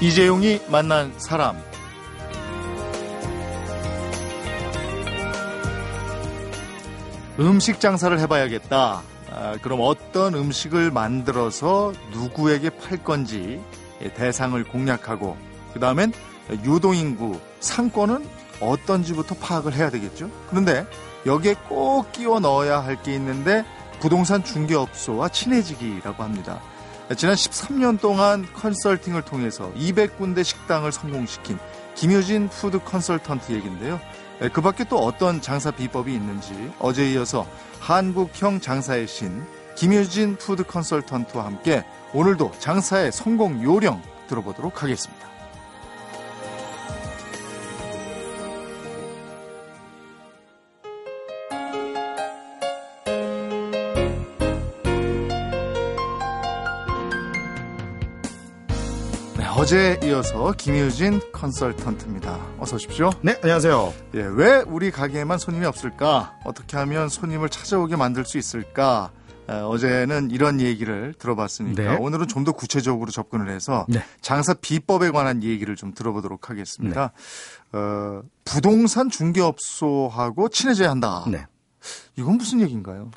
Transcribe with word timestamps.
이재용이 0.00 0.60
만난 0.68 1.12
사람. 1.18 1.56
음식 7.38 7.80
장사를 7.80 8.18
해봐야겠다. 8.20 9.02
아, 9.32 9.56
그럼 9.60 9.80
어떤 9.82 10.34
음식을 10.34 10.90
만들어서 10.90 11.92
누구에게 12.12 12.70
팔 12.70 13.02
건지 13.02 13.60
대상을 14.14 14.62
공략하고 14.64 15.36
그 15.74 15.80
다음엔 15.80 16.12
유동인구 16.64 17.38
상권은 17.60 18.26
어떤지부터 18.60 19.34
파악을 19.34 19.74
해야 19.74 19.90
되겠죠. 19.90 20.30
그런데 20.48 20.86
여기에 21.26 21.56
꼭 21.68 22.10
끼워 22.12 22.40
넣어야 22.40 22.78
할 22.80 23.02
게 23.02 23.14
있는데 23.14 23.64
부동산 24.00 24.42
중개업소와 24.44 25.28
친해지기라고 25.28 26.22
합니다. 26.22 26.60
지난 27.14 27.36
13년 27.36 28.00
동안 28.00 28.44
컨설팅을 28.52 29.22
통해서 29.22 29.72
200군데 29.74 30.42
식당을 30.42 30.90
성공시킨 30.90 31.56
김유진 31.94 32.48
푸드 32.48 32.80
컨설턴트 32.82 33.52
얘기인데요. 33.52 34.00
그 34.52 34.60
밖에 34.60 34.82
또 34.84 34.98
어떤 34.98 35.40
장사 35.40 35.70
비법이 35.70 36.12
있는지 36.12 36.52
어제 36.80 37.12
이어서 37.12 37.46
한국형 37.80 38.60
장사의 38.60 39.06
신 39.06 39.46
김유진 39.76 40.36
푸드 40.36 40.64
컨설턴트와 40.64 41.44
함께 41.44 41.84
오늘도 42.12 42.52
장사의 42.58 43.12
성공 43.12 43.62
요령 43.62 44.02
들어보도록 44.28 44.82
하겠습니다. 44.82 45.35
어제 59.66 59.98
이어서 60.04 60.52
김효진 60.52 61.20
컨설턴트입니다. 61.32 62.38
어서 62.60 62.76
오십시오. 62.76 63.10
네, 63.20 63.36
안녕하세요. 63.42 63.94
예, 64.14 64.20
왜 64.22 64.62
우리 64.64 64.92
가게에만 64.92 65.38
손님이 65.38 65.66
없을까? 65.66 66.38
어떻게 66.44 66.76
하면 66.76 67.08
손님을 67.08 67.48
찾아오게 67.48 67.96
만들 67.96 68.24
수 68.24 68.38
있을까? 68.38 69.10
어, 69.48 69.76
제는 69.76 70.30
이런 70.30 70.60
얘기를 70.60 71.14
들어봤으니까 71.18 71.82
네. 71.82 71.96
오늘은 71.96 72.28
좀 72.28 72.44
더 72.44 72.52
구체적으로 72.52 73.10
접근을 73.10 73.50
해서 73.50 73.86
네. 73.88 74.04
장사 74.20 74.54
비법에 74.54 75.10
관한 75.10 75.42
얘기를 75.42 75.74
좀 75.74 75.92
들어보도록 75.92 76.48
하겠습니다. 76.48 77.10
네. 77.72 77.76
어, 77.80 78.22
부동산 78.44 79.10
중개업소하고 79.10 80.48
친해져야 80.48 80.90
한다. 80.90 81.24
네. 81.26 81.44
이건 82.14 82.36
무슨 82.36 82.60
얘기인가요? 82.60 83.10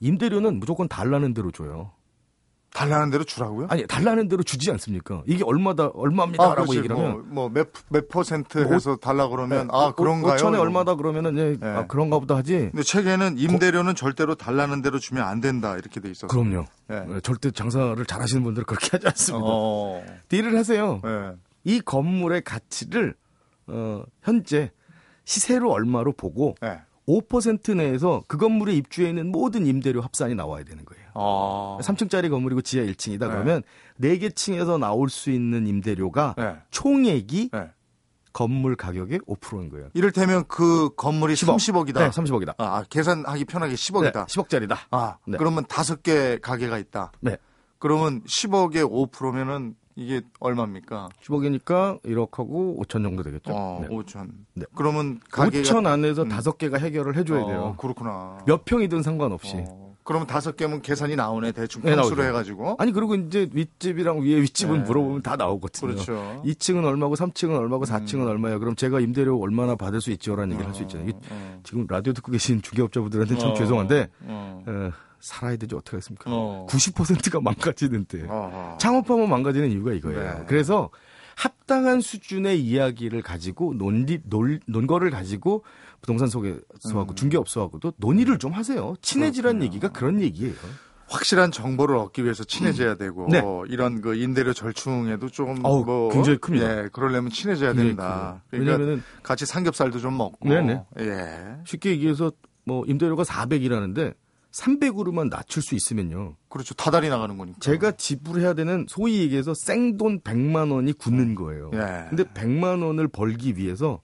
임대료는 0.00 0.60
무조건 0.60 0.88
달라는 0.88 1.32
대로 1.32 1.50
줘요. 1.50 1.92
달라는 2.72 3.10
대로 3.10 3.24
주라고요? 3.24 3.66
아니 3.70 3.86
달라는 3.86 4.28
대로 4.28 4.42
주지 4.42 4.70
않습니까? 4.70 5.22
이게 5.26 5.44
얼마다 5.44 5.88
얼마입니다라고 5.88 6.72
아, 6.72 6.76
얘기를 6.76 6.96
하면 6.96 7.34
뭐몇 7.34 7.68
몇 7.90 8.08
퍼센트 8.08 8.58
뭐, 8.58 8.72
해서 8.72 8.96
달라 8.96 9.28
그러면 9.28 9.66
네. 9.66 9.72
아 9.72 9.92
그런가요? 9.92 10.36
5천에 10.36 10.58
얼마다 10.58 10.94
그러면은 10.94 11.36
예, 11.36 11.56
네. 11.58 11.66
아, 11.68 11.86
그런가 11.86 12.18
보다 12.18 12.36
하지. 12.36 12.70
근데 12.70 12.82
책에는 12.82 13.38
임대료는 13.38 13.92
거, 13.92 13.94
절대로 13.94 14.34
달라는 14.34 14.80
대로 14.80 14.98
주면 14.98 15.24
안 15.24 15.40
된다 15.40 15.76
이렇게 15.76 16.00
돼 16.00 16.10
있어서. 16.10 16.28
그럼요. 16.28 16.64
네. 16.88 17.04
네. 17.06 17.20
절대 17.20 17.50
장사를 17.50 18.02
잘하시는 18.04 18.42
분들은 18.42 18.64
그렇게 18.64 18.88
하지 18.92 19.06
않습니다. 19.08 19.46
어. 19.46 20.02
딜을 20.28 20.56
하세요. 20.56 21.00
네. 21.04 21.32
이 21.64 21.80
건물의 21.80 22.42
가치를 22.42 23.14
어, 23.66 24.02
현재 24.22 24.70
시세로 25.24 25.70
얼마로 25.70 26.12
보고 26.12 26.54
네. 26.62 26.80
5% 27.08 27.76
내에서 27.76 28.22
그 28.28 28.36
건물에 28.36 28.74
입주해 28.74 29.08
있는 29.08 29.30
모든 29.30 29.66
임대료 29.66 30.00
합산이 30.00 30.34
나와야 30.34 30.64
되는 30.64 30.84
거예요. 30.84 31.04
아. 31.14 31.78
3층짜리 31.82 32.30
건물이고 32.30 32.62
지하 32.62 32.84
1층이다 32.84 33.20
네. 33.20 33.26
그러면 33.26 33.62
4개 34.00 34.34
층에서 34.34 34.78
나올 34.78 35.10
수 35.10 35.30
있는 35.30 35.66
임대료가 35.66 36.34
네. 36.38 36.56
총액이 36.70 37.50
네. 37.52 37.70
건물 38.32 38.76
가격의 38.76 39.20
5%인 39.20 39.68
거예요. 39.68 39.90
이를테면 39.94 40.44
그 40.48 40.90
건물이 40.96 41.34
10억. 41.34 41.56
30억이다. 41.56 41.98
네, 41.98 42.10
30억이다. 42.10 42.54
아, 42.58 42.64
아, 42.78 42.84
계산하기 42.88 43.44
편하게 43.44 43.74
10억이다. 43.74 44.12
네, 44.12 44.24
10억짜리다. 44.24 44.76
아, 44.90 45.18
네. 45.26 45.36
그러면 45.36 45.64
5개 45.64 46.40
가게가 46.40 46.78
있다. 46.78 47.12
네. 47.20 47.36
그러면 47.78 48.22
10억에 48.22 48.88
5%면은 49.10 49.74
이게 49.94 50.22
얼마입니까? 50.40 51.08
10억이니까 51.22 52.02
1억 52.02 52.36
하고 52.38 52.76
5천 52.80 53.02
정도 53.02 53.22
되겠죠. 53.22 53.52
어, 53.52 53.80
네. 53.82 53.88
5천. 53.88 54.30
네. 54.54 54.64
그러면 54.74 55.20
가게가 55.30 55.68
5천 55.68 55.86
안에서 55.86 56.22
음. 56.22 56.28
다섯 56.28 56.52
음. 56.52 56.58
개가 56.58 56.78
해결을 56.78 57.16
해줘야 57.16 57.42
어, 57.42 57.46
돼요. 57.46 57.74
그렇구나. 57.78 58.38
몇 58.46 58.64
평이든 58.64 59.02
상관없이. 59.02 59.64
어, 59.68 59.94
그러면 60.04 60.26
다섯 60.26 60.56
개면 60.56 60.82
계산이 60.82 61.14
나오네 61.14 61.52
대충 61.52 61.82
네, 61.82 61.94
평수로 61.94 62.24
해가지고. 62.24 62.76
아니 62.78 62.90
그리고 62.92 63.14
이제 63.14 63.48
윗집이랑 63.52 64.22
위에 64.22 64.40
윗집은 64.40 64.78
네. 64.78 64.84
물어보면 64.84 65.22
다 65.22 65.36
나오거든요. 65.36 65.92
그렇죠. 65.92 66.42
2층은 66.44 66.84
얼마고 66.84 67.14
3층은 67.14 67.56
얼마고 67.56 67.84
4층은 67.84 68.22
음. 68.22 68.28
얼마야. 68.28 68.58
그럼 68.58 68.74
제가 68.74 69.00
임대료 69.00 69.38
얼마나 69.40 69.76
받을 69.76 70.00
수 70.00 70.10
있죠라는 70.10 70.52
얘기를 70.52 70.66
할수 70.66 70.82
있잖아요. 70.82 71.10
어, 71.30 71.60
지금 71.62 71.86
라디오 71.88 72.12
듣고 72.12 72.32
계신 72.32 72.62
중개업자분들한테 72.62 73.36
참 73.36 73.50
어, 73.50 73.54
죄송한데. 73.54 74.08
어. 74.22 74.90
어. 75.22 75.24
살아야 75.24 75.56
되지 75.56 75.74
어떻게 75.74 75.96
하겠습니까? 75.96 76.30
어. 76.30 76.66
90%가 76.68 77.40
망가지는데 77.40 78.26
어. 78.28 78.76
창업하면 78.80 79.28
망가지는 79.30 79.70
이유가 79.70 79.92
이거예요. 79.92 80.20
네. 80.20 80.44
그래서 80.46 80.90
합당한 81.36 82.00
수준의 82.00 82.60
이야기를 82.60 83.22
가지고 83.22 83.74
논리 83.74 84.20
논, 84.24 84.60
논거를 84.66 85.10
가지고 85.10 85.64
부동산 86.00 86.28
소개소하고 86.28 87.12
음. 87.12 87.14
중개업소하고도 87.14 87.94
논의를 87.96 88.38
좀 88.38 88.52
하세요. 88.52 88.94
친해지란. 89.00 89.62
얘기가 89.62 89.88
그런 89.88 90.20
얘기예요. 90.20 90.54
확실한 91.08 91.52
정보를 91.52 91.96
얻기 91.96 92.24
위해서 92.24 92.42
친해져야 92.42 92.96
되고 92.96 93.28
네. 93.30 93.42
이런 93.68 94.00
그 94.00 94.14
임대료 94.14 94.52
절충에도 94.52 95.28
좀 95.28 95.62
어우, 95.62 95.84
뭐 95.84 96.10
굉장히 96.10 96.38
큽니다. 96.38 96.84
예, 96.84 96.88
그러려면 96.90 97.30
친해져야 97.30 97.74
된다. 97.74 98.42
그러니까 98.50 98.72
왜냐면은 98.72 99.02
같이 99.22 99.44
삼겹살도 99.44 99.98
좀 100.00 100.16
먹고 100.16 100.48
네네. 100.48 100.84
예. 101.00 101.56
쉽게 101.66 101.90
얘기해서 101.90 102.32
뭐 102.64 102.84
임대료가 102.86 103.24
400이라는데 103.24 104.14
300으로만 104.52 105.30
낮출 105.30 105.62
수 105.62 105.74
있으면요. 105.74 106.36
그렇죠. 106.48 106.74
다달이 106.74 107.08
나가는 107.08 107.36
거니까. 107.38 107.58
제가 107.60 107.92
지불해야 107.92 108.54
되는 108.54 108.86
소위 108.88 109.18
얘기해서 109.20 109.54
생돈 109.54 110.20
100만 110.20 110.70
원이 110.72 110.92
굳는 110.92 111.34
거예요. 111.34 111.70
예. 111.74 112.06
근데 112.10 112.24
100만 112.24 112.84
원을 112.84 113.08
벌기 113.08 113.56
위해서 113.56 114.00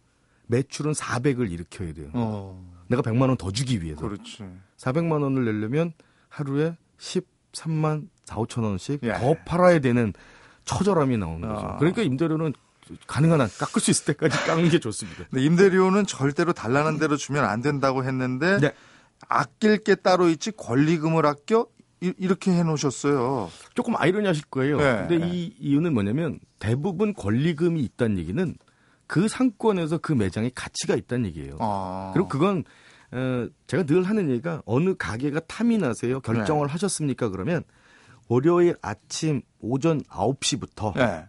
매출은 0.47 0.93
400을 0.93 1.51
일으켜야 1.51 1.93
돼요. 1.93 2.09
어. 2.15 2.67
내가 2.89 3.03
100만 3.03 3.23
원 3.29 3.37
더 3.37 3.51
주기 3.51 3.83
위해서. 3.83 4.01
그렇지. 4.01 4.45
400만 4.79 5.23
원을 5.23 5.45
내려면 5.45 5.93
하루에 6.31 6.77
13만 6.99 8.09
4, 8.25 8.37
5천 8.37 8.63
원씩 8.65 9.01
예. 9.03 9.13
더 9.13 9.35
팔아야 9.45 9.81
되는 9.81 10.15
처절함이 10.65 11.19
나오는 11.19 11.47
거죠. 11.47 11.67
아. 11.67 11.77
그러니까 11.77 12.03
임대료는 12.03 12.55
가능한 13.07 13.43
한 13.43 13.49
깎을 13.59 13.83
수 13.83 13.91
있을 13.91 14.15
때까지 14.15 14.47
깎는 14.47 14.71
게 14.71 14.79
좋습니다. 14.81 15.25
네, 15.31 15.43
임대료는 15.43 16.07
절대로 16.07 16.55
달라는 16.55 16.99
대로 16.99 17.17
주면 17.19 17.45
안 17.45 17.61
된다고 17.61 18.03
했는데 18.05 18.59
네. 18.61 18.73
아낄 19.29 19.79
게 19.79 19.95
따로 19.95 20.29
있지 20.29 20.51
권리금을 20.53 21.27
아껴 21.27 21.67
이렇게 22.01 22.53
해놓으셨어요. 22.53 23.51
조금 23.75 23.97
아이러니하실 23.97 24.45
거예요. 24.51 24.79
네. 24.79 25.07
근데 25.09 25.27
이 25.27 25.55
이유는 25.59 25.95
뭐냐면 25.95 26.39
대부분 26.59 27.13
권리금이 27.13 27.81
있다는 27.83 28.19
얘기는 28.19 28.55
그 29.07 29.27
상권에서 29.27 29.99
그 29.99 30.13
매장에 30.13 30.51
가치가 30.55 30.95
있다는 30.95 31.27
얘기예요. 31.27 31.57
아. 31.61 32.11
그리고 32.15 32.29
그건 32.29 32.65
어, 33.11 33.49
제가 33.67 33.85
늘 33.85 34.03
하는 34.05 34.31
얘기가 34.31 34.63
어느 34.67 34.95
가게가 34.95 35.41
탐이 35.41 35.79
나세요? 35.79 36.21
결정을 36.21 36.67
네. 36.67 36.73
하셨습니까? 36.73 37.31
그러면 37.31 37.65
월요일 38.29 38.77
아침 38.83 39.41
오전 39.61 40.03
9시부터 40.03 40.95
네. 40.95 41.27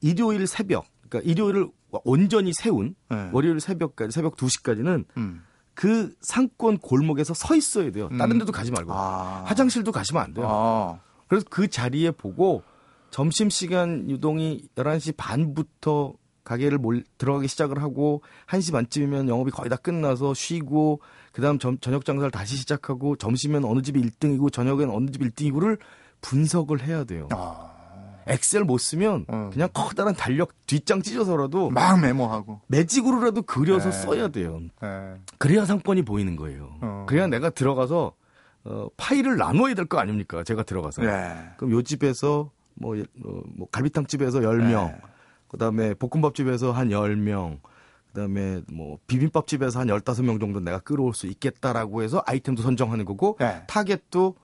일요일 0.00 0.46
새벽, 0.46 0.86
그러니까 1.08 1.30
일요일을 1.30 1.68
온전히 2.04 2.52
세운 2.54 2.94
네. 3.10 3.28
월요일 3.32 3.60
새벽까지 3.60 4.12
새벽 4.12 4.36
2시까지는 4.36 5.04
음. 5.18 5.42
그 5.74 6.14
상권 6.20 6.78
골목에서 6.78 7.34
서 7.34 7.54
있어야 7.54 7.90
돼요. 7.90 8.08
다른 8.18 8.36
음. 8.36 8.38
데도 8.40 8.52
가지 8.52 8.70
말고. 8.70 8.92
아. 8.92 9.44
화장실도 9.46 9.92
가시면 9.92 10.22
안 10.22 10.34
돼요. 10.34 10.46
아. 10.48 11.00
그래서 11.28 11.46
그 11.48 11.68
자리에 11.68 12.10
보고 12.10 12.62
점심시간 13.10 14.10
유동이 14.10 14.68
11시 14.74 15.14
반부터 15.16 16.14
가게를 16.44 16.78
몰, 16.78 17.04
들어가기 17.18 17.46
시작을 17.48 17.82
하고 17.82 18.22
1시 18.48 18.72
반쯤이면 18.72 19.28
영업이 19.28 19.50
거의 19.50 19.70
다 19.70 19.76
끝나서 19.76 20.34
쉬고 20.34 21.00
그다음 21.32 21.58
점, 21.58 21.78
저녁 21.78 22.04
장사를 22.04 22.30
다시 22.30 22.56
시작하고 22.56 23.16
점심엔 23.16 23.64
어느 23.64 23.80
집이 23.80 24.00
1등이고 24.00 24.52
저녁엔 24.52 24.90
어느 24.90 25.10
집이 25.10 25.30
1등이고를 25.30 25.78
분석을 26.20 26.82
해야 26.82 27.04
돼요. 27.04 27.28
아. 27.30 27.71
엑셀 28.26 28.64
못 28.64 28.78
쓰면 28.78 29.26
어. 29.28 29.50
그냥 29.52 29.68
커다란 29.72 30.14
달력 30.14 30.50
뒷장 30.66 31.02
찢어서라도 31.02 31.70
막 31.70 32.00
메모하고 32.00 32.60
매직으로라도 32.68 33.42
그려서 33.42 33.90
네. 33.90 33.96
써야 34.02 34.28
돼요. 34.28 34.60
네. 34.80 35.14
그래야 35.38 35.64
상권이 35.64 36.02
보이는 36.02 36.36
거예요. 36.36 36.76
어. 36.80 37.06
그래야 37.08 37.26
내가 37.26 37.50
들어가서 37.50 38.12
어, 38.64 38.88
파일을 38.96 39.36
나눠야 39.36 39.74
될 39.74 39.86
거 39.86 39.98
아닙니까? 39.98 40.44
제가 40.44 40.62
들어가서. 40.62 41.02
네. 41.02 41.34
그럼 41.56 41.72
요 41.72 41.82
집에서 41.82 42.50
뭐, 42.74 42.96
어, 42.96 43.40
뭐 43.56 43.66
갈비탕 43.70 44.06
집에서 44.06 44.40
10명, 44.40 44.98
그다음에 45.48 45.94
볶음밥 45.94 46.34
집에서 46.34 46.70
한 46.72 46.88
10명, 46.90 47.58
그다음에 48.12 48.60
뭐 48.72 48.98
비빔밥 49.06 49.46
집에서 49.46 49.80
한 49.80 49.88
15명 49.88 50.38
정도 50.40 50.60
내가 50.60 50.78
끌어올 50.78 51.12
수 51.12 51.26
있겠다라고 51.26 52.02
해서 52.02 52.22
아이템도 52.26 52.62
선정하는 52.62 53.04
거고 53.04 53.36
네. 53.40 53.62
타겟도 53.66 54.36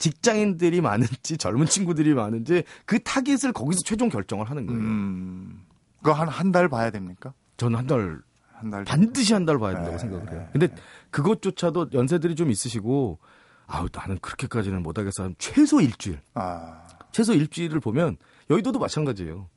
직장인들이 0.00 0.80
많은지 0.80 1.36
젊은 1.38 1.66
친구들이 1.66 2.14
많은지 2.14 2.64
그 2.86 2.98
타깃을 3.00 3.52
거기서 3.52 3.80
최종 3.84 4.08
결정을 4.08 4.50
하는 4.50 4.66
거예요. 4.66 4.80
음, 4.80 5.62
그거 5.98 6.12
한 6.12 6.26
한 6.28 6.50
달 6.50 6.68
봐야 6.68 6.90
됩니까? 6.90 7.32
저는 7.58 7.78
한 7.78 7.86
달, 7.86 8.18
한 8.52 8.70
달 8.70 8.84
반드시 8.84 9.32
한 9.34 9.46
달 9.46 9.58
봐야 9.58 9.74
된다고 9.74 9.92
네. 9.92 9.98
생각을 9.98 10.32
해요. 10.32 10.48
근데 10.52 10.68
그것조차도 11.10 11.90
연세들이 11.92 12.34
좀 12.34 12.50
있으시고 12.50 13.18
아우 13.66 13.86
나는 13.92 14.18
그렇게까지는 14.18 14.82
못하겠어. 14.82 15.30
최소 15.38 15.80
일주일. 15.80 16.20
아. 16.34 16.86
최소 17.12 17.34
일주일을 17.34 17.78
보면 17.80 18.16
여의도도 18.48 18.78
마찬가지예요. 18.80 19.48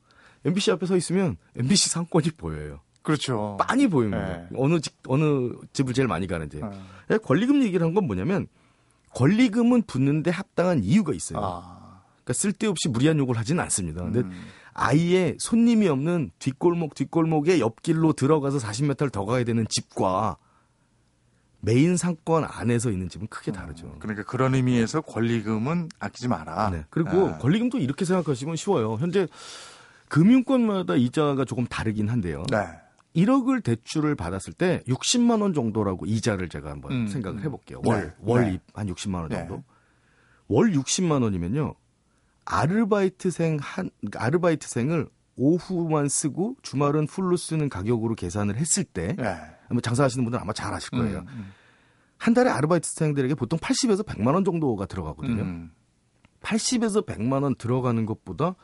MBC 0.45 0.71
앞에 0.71 0.85
서 0.85 0.97
있으면 0.97 1.37
MBC 1.55 1.89
상권이 1.89 2.31
보여요. 2.37 2.81
그렇죠. 3.01 3.57
빤히 3.59 3.87
보입니다. 3.87 4.37
네. 4.37 4.47
어느 4.57 4.79
집 4.81 4.93
어느 5.07 5.51
집을 5.73 5.93
제일 5.93 6.07
많이 6.07 6.27
가는지. 6.27 6.61
네. 7.07 7.17
권리금 7.17 7.63
얘기를 7.63 7.85
한 7.85 7.93
건 7.93 8.05
뭐냐면 8.07 8.47
권리금은 9.15 9.83
붙는데 9.83 10.31
합당한 10.31 10.83
이유가 10.83 11.13
있어요. 11.13 11.39
아. 11.41 12.01
그러니까 12.23 12.33
쓸데없이 12.33 12.89
무리한 12.89 13.17
요구를 13.17 13.39
하지는 13.39 13.61
않습니다. 13.63 14.03
근데 14.03 14.19
음. 14.19 14.31
아예 14.73 15.35
손님이 15.39 15.87
없는 15.87 16.31
뒷골목 16.39 16.95
뒷골목의 16.95 17.59
옆길로 17.59 18.13
들어가서 18.13 18.57
40m를 18.57 19.11
더 19.11 19.25
가야 19.25 19.43
되는 19.43 19.65
집과 19.69 20.37
메인 21.59 21.95
상권 21.95 22.43
안에서 22.43 22.91
있는 22.91 23.07
집은 23.07 23.27
크게 23.27 23.51
음, 23.51 23.53
다르죠. 23.53 23.95
그러니까 23.99 24.23
그런 24.23 24.53
의미에서 24.55 25.01
권리금은 25.01 25.89
아끼지 25.99 26.27
마라. 26.27 26.71
네. 26.71 26.85
그리고 26.89 27.29
아. 27.29 27.37
권리금도 27.37 27.77
이렇게 27.77 28.03
생각하시면 28.03 28.57
쉬워요. 28.57 28.95
현재 28.99 29.27
금융권마다 30.09 30.95
이자가 30.95 31.45
조금 31.45 31.65
다르긴 31.65 32.09
한데요. 32.09 32.43
네. 32.51 32.57
1억을 33.15 33.63
대출을 33.63 34.15
받았을 34.15 34.53
때 34.53 34.81
60만 34.87 35.41
원 35.41 35.53
정도라고 35.53 36.05
이자를 36.05 36.49
제가 36.49 36.71
한번 36.71 36.91
음. 36.91 37.07
생각을 37.07 37.39
음. 37.39 37.43
해볼게요. 37.43 37.81
월, 37.85 38.07
네. 38.07 38.13
월입 38.19 38.51
네. 38.51 38.59
한 38.73 38.87
60만 38.87 39.15
원 39.15 39.29
정도. 39.29 39.55
네. 39.57 39.63
월 40.47 40.71
60만 40.71 41.23
원이면요. 41.23 41.75
아르바이트생 42.45 43.59
한 43.61 43.89
아르바이트생을 44.15 45.07
오후만 45.35 46.09
쓰고 46.09 46.57
주말은 46.61 47.07
풀로 47.07 47.37
쓰는 47.37 47.69
가격으로 47.69 48.15
계산을 48.15 48.57
했을 48.57 48.83
때 48.83 49.15
네. 49.17 49.37
뭐 49.69 49.81
장사하시는 49.81 50.23
분들은 50.23 50.41
아마 50.41 50.53
잘 50.53 50.73
아실 50.73 50.91
거예요. 50.91 51.19
음, 51.19 51.27
음. 51.29 51.51
한 52.17 52.33
달에 52.33 52.49
아르바이트생들에게 52.49 53.35
보통 53.35 53.57
80에서 53.59 54.05
100만 54.05 54.33
원 54.33 54.43
정도가 54.43 54.85
들어가거든요. 54.85 55.41
음. 55.41 55.71
80에서 56.41 57.05
100만 57.05 57.43
원 57.43 57.55
들어가는 57.55 58.05
것보다 58.05 58.55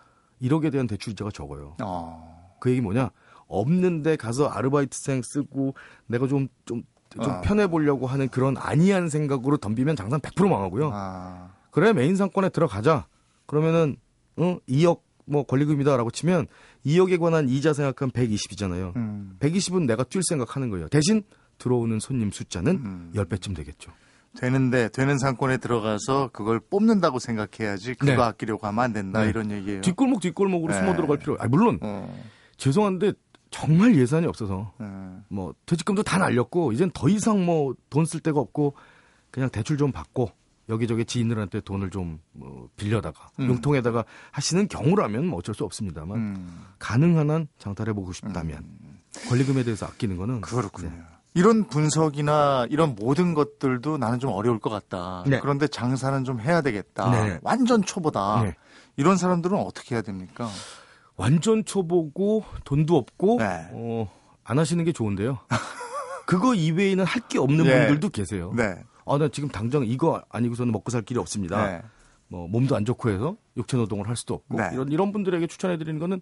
1억에 0.41 0.71
대한 0.71 0.87
대출 0.87 1.13
이자가 1.13 1.31
적어요. 1.31 1.75
어. 1.81 2.55
그 2.59 2.69
얘기 2.69 2.81
뭐냐? 2.81 3.09
없는데 3.49 4.15
가서 4.15 4.47
아르바이트생 4.47 5.21
쓰고 5.23 5.73
내가 6.07 6.27
좀, 6.27 6.47
좀, 6.65 6.83
좀 7.09 7.23
어. 7.23 7.41
편해 7.41 7.67
보려고 7.67 8.07
하는 8.07 8.29
그런 8.29 8.55
아니한 8.57 9.09
생각으로 9.09 9.57
덤비면 9.57 9.97
장사는 9.97 10.21
100% 10.21 10.47
망하고요. 10.47 10.91
아. 10.93 11.49
그래, 11.71 11.91
메인 11.91 12.15
상권에 12.15 12.49
들어가자. 12.49 13.07
그러면은, 13.45 13.97
어, 14.37 14.57
2억 14.69 15.01
뭐 15.25 15.43
권리금이다라고 15.43 16.09
치면 16.11 16.47
2억에 16.85 17.19
관한 17.19 17.49
이자 17.49 17.73
생각하면 17.73 18.11
120이잖아요. 18.11 18.95
음. 18.95 19.37
120은 19.39 19.85
내가 19.85 20.03
뛸 20.03 20.21
생각하는 20.23 20.69
거예요. 20.69 20.87
대신 20.87 21.23
들어오는 21.59 21.99
손님 21.99 22.31
숫자는 22.31 22.75
음. 22.77 23.11
10배쯤 23.15 23.55
되겠죠. 23.55 23.91
되는데 24.37 24.89
되는 24.89 25.17
상권에 25.17 25.57
들어가서 25.57 26.29
그걸 26.31 26.59
뽑는다고 26.59 27.19
생각해야지 27.19 27.95
그거 27.95 28.11
네. 28.11 28.21
아끼려고 28.21 28.67
하면 28.67 28.83
안 28.83 28.93
된다 28.93 29.23
네. 29.23 29.29
이런 29.29 29.51
얘기예요. 29.51 29.81
뒷골목 29.81 30.21
뒷골목으로 30.21 30.73
네. 30.73 30.79
숨어 30.79 30.95
들어갈 30.95 31.17
필요. 31.17 31.35
아 31.39 31.47
물론 31.47 31.79
어. 31.81 32.13
죄송한데 32.57 33.13
정말 33.51 33.95
예산이 33.95 34.25
없어서 34.27 34.73
네. 34.79 34.87
뭐 35.27 35.53
퇴직금도 35.65 36.03
다 36.03 36.17
날렸고 36.19 36.71
이젠 36.71 36.91
더 36.93 37.09
이상 37.09 37.45
뭐 37.45 37.73
돈 37.89 38.05
쓸 38.05 38.19
데가 38.19 38.39
없고 38.39 38.75
그냥 39.31 39.49
대출 39.49 39.77
좀 39.77 39.91
받고 39.91 40.31
여기저기 40.69 41.03
지인들한테 41.05 41.61
돈을 41.61 41.89
좀 41.89 42.19
뭐 42.33 42.69
빌려다가 42.77 43.29
음. 43.39 43.47
용통에다가 43.49 44.05
하시는 44.31 44.67
경우라면 44.67 45.25
뭐 45.27 45.39
어쩔 45.39 45.55
수 45.55 45.63
없습니다만 45.65 46.17
음. 46.17 46.65
가능한 46.79 47.29
한 47.31 47.47
장탈해 47.57 47.93
보고 47.93 48.13
싶다면 48.13 48.57
음. 48.59 48.99
권리금에 49.27 49.63
대해서 49.63 49.85
아끼는 49.87 50.17
거는 50.17 50.41
그렇군요. 50.41 50.89
네. 50.89 51.01
이런 51.35 51.67
분석이나 51.67 52.67
이런 52.69 52.95
모든 52.95 53.33
것들도 53.33 53.97
나는 53.97 54.19
좀 54.19 54.31
어려울 54.31 54.59
것 54.59 54.69
같다. 54.69 55.23
네. 55.27 55.39
그런데 55.39 55.67
장사는 55.67 56.23
좀 56.23 56.39
해야 56.39 56.61
되겠다. 56.61 57.09
네. 57.11 57.39
완전 57.43 57.83
초보다. 57.83 58.43
네. 58.43 58.55
이런 58.97 59.15
사람들은 59.17 59.57
어떻게 59.57 59.95
해야 59.95 60.01
됩니까? 60.01 60.49
완전 61.19 61.65
초보고 61.65 62.45
돈도 62.63 62.95
없고 62.95 63.37
네. 63.39 63.67
어, 63.73 64.09
안 64.45 64.57
하시는 64.57 64.83
게 64.85 64.91
좋은데요. 64.93 65.37
그거 66.25 66.53
이외에는 66.55 67.03
할 67.05 67.27
게 67.27 67.37
없는 67.39 67.65
네. 67.65 67.79
분들도 67.79 68.09
계세요. 68.09 68.53
네. 68.55 68.75
아, 69.05 69.17
나 69.17 69.27
지금 69.27 69.49
당장 69.49 69.83
이거 69.85 70.23
아니고서는 70.29 70.71
먹고 70.71 70.91
살 70.91 71.01
길이 71.01 71.19
없습니다. 71.19 71.67
네. 71.67 71.81
뭐 72.29 72.47
몸도 72.47 72.75
안 72.75 72.85
좋고 72.85 73.09
해서 73.09 73.35
육체 73.57 73.75
노동을 73.75 74.07
할 74.07 74.15
수도 74.15 74.35
없고 74.35 74.57
네. 74.57 74.69
이런 74.73 74.91
이런 74.91 75.11
분들에게 75.11 75.45
추천해 75.47 75.77
드리는 75.77 75.99
거는 75.99 76.21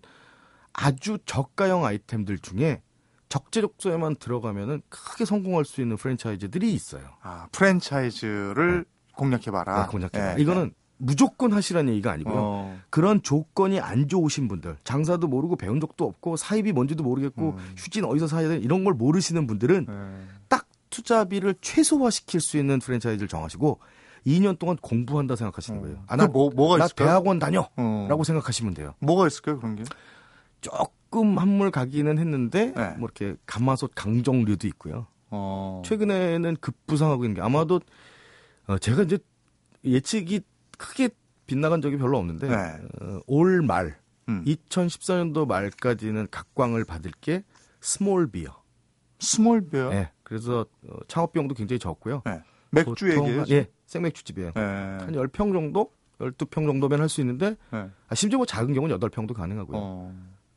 아주 0.73 1.19
저가형 1.25 1.85
아이템들 1.85 2.39
중에 2.39 2.81
적재적소에만 3.29 4.15
들어가면은 4.15 4.81
크게 4.89 5.25
성공할 5.25 5.65
수 5.65 5.81
있는 5.81 5.97
프랜차이즈들이 5.97 6.73
있어요. 6.73 7.03
아, 7.21 7.47
프랜차이즈를 7.51 8.85
네. 8.85 9.13
공략해봐라. 9.13 9.81
네, 9.83 9.87
공략해봐라. 9.91 10.35
네, 10.35 10.41
이거는 10.41 10.73
무조건 10.97 11.53
하시라는 11.53 11.93
얘기가 11.93 12.11
아니고요. 12.11 12.35
어. 12.35 12.79
그런 12.89 13.21
조건이 13.21 13.79
안 13.79 14.07
좋으신 14.07 14.47
분들, 14.47 14.77
장사도 14.83 15.27
모르고 15.27 15.55
배운 15.55 15.79
적도 15.79 16.05
없고 16.05 16.37
사입이 16.37 16.71
뭔지도 16.71 17.03
모르겠고 17.03 17.51
음. 17.51 17.73
휴지는 17.77 18.09
어디서 18.09 18.27
사야 18.27 18.47
되는 18.47 18.63
이런 18.63 18.83
걸 18.83 18.93
모르시는 18.93 19.47
분들은 19.47 19.85
네. 19.87 19.93
딱 20.47 20.67
투자비를 20.89 21.55
최소화시킬 21.61 22.41
수 22.41 22.57
있는 22.57 22.79
프랜차이즈를 22.79 23.27
정하시고 23.27 23.79
2년 24.25 24.57
동안 24.59 24.75
공부한다 24.77 25.35
생각하시는 25.35 25.79
어. 25.79 25.83
거예요. 25.83 26.03
아, 26.07 26.15
나, 26.15 26.27
뭐, 26.27 26.49
뭐가 26.49 26.77
나 26.77 26.87
대학원 26.87 27.39
다녀! 27.39 27.67
어. 27.77 28.07
라고 28.09 28.23
생각하시면 28.23 28.73
돼요. 28.73 28.93
뭐가 28.99 29.27
있을까요, 29.27 29.59
그런 29.59 29.75
게? 29.75 29.83
조금 30.61 31.37
한물 31.37 31.71
가기는 31.71 32.17
했는데, 32.17 32.73
네. 32.75 32.89
뭐 32.97 33.09
이렇게 33.15 33.35
가마솥 33.45 33.91
강정류도 33.95 34.67
있고요. 34.67 35.07
어. 35.29 35.81
최근에는 35.85 36.57
급부상하고 36.59 37.23
있는 37.23 37.35
게 37.35 37.41
아마도, 37.41 37.79
어, 38.65 38.77
제가 38.77 39.03
이제 39.03 39.17
예측이 39.85 40.41
크게 40.77 41.09
빗나간 41.45 41.81
적이 41.81 41.97
별로 41.97 42.17
없는데, 42.17 42.47
네. 42.49 42.55
어, 43.01 43.19
올 43.27 43.61
말, 43.61 43.97
음. 44.29 44.43
2014년도 44.45 45.47
말까지는 45.47 46.27
각광을 46.31 46.83
받을 46.85 47.11
게 47.21 47.43
small 47.81 48.27
beer. 48.29 48.61
small 49.19 49.69
beer? 49.69 49.89
네. 49.89 50.11
그래서 50.23 50.65
어, 50.87 50.97
창업 51.07 51.31
비용도 51.31 51.55
굉장히 51.55 51.79
적고요. 51.79 52.21
네. 52.25 52.41
맥주 52.71 53.09
얘기예요? 53.09 53.45
예, 53.49 53.69
생맥주집이에요. 53.85 54.51
네. 54.55 54.61
한 54.61 55.11
10평 55.13 55.53
정도? 55.53 55.91
12평 56.19 56.65
정도면 56.67 56.99
할 56.99 57.07
수 57.09 57.21
있는데 57.21 57.55
네. 57.71 57.89
아, 58.09 58.15
심지어 58.15 58.37
뭐 58.37 58.45
작은 58.45 58.73
경우는 58.73 58.99
8평도 58.99 59.33
가능하고요. 59.33 59.77
어. 59.79 60.15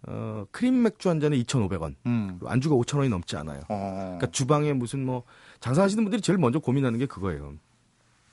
어, 0.08 0.46
크림 0.50 0.82
맥주 0.82 1.08
한 1.10 1.20
잔에 1.20 1.36
2,500원. 1.42 1.94
음. 2.06 2.40
안주가 2.44 2.74
5,000원이 2.74 3.10
넘지 3.10 3.36
않아요. 3.36 3.60
어. 3.68 4.16
그러니까 4.18 4.26
주방에 4.28 4.72
무슨 4.72 5.04
뭐 5.04 5.22
장사하시는 5.60 6.02
분들이 6.02 6.20
제일 6.22 6.38
먼저 6.38 6.58
고민하는 6.58 6.98
게 6.98 7.06
그거예요. 7.06 7.54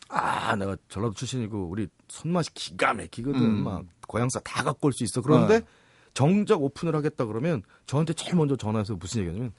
아, 0.09 0.55
내가 0.55 0.75
전라도 0.89 1.13
출신이고 1.13 1.67
우리 1.69 1.87
손맛이 2.07 2.53
기가 2.53 2.93
막히거든. 2.93 3.41
음. 3.41 3.63
막 3.63 3.83
고향사 4.07 4.39
다 4.41 4.63
갖고 4.63 4.87
올 4.87 4.93
수 4.93 5.03
있어. 5.03 5.21
그런데 5.21 5.59
네. 5.59 5.65
정작 6.13 6.61
오픈을 6.61 6.95
하겠다 6.95 7.25
그러면 7.25 7.61
저한테 7.85 8.13
제일 8.13 8.35
먼저 8.35 8.55
전화해서 8.55 8.95
무슨 8.95 9.21
얘기냐면 9.21 9.51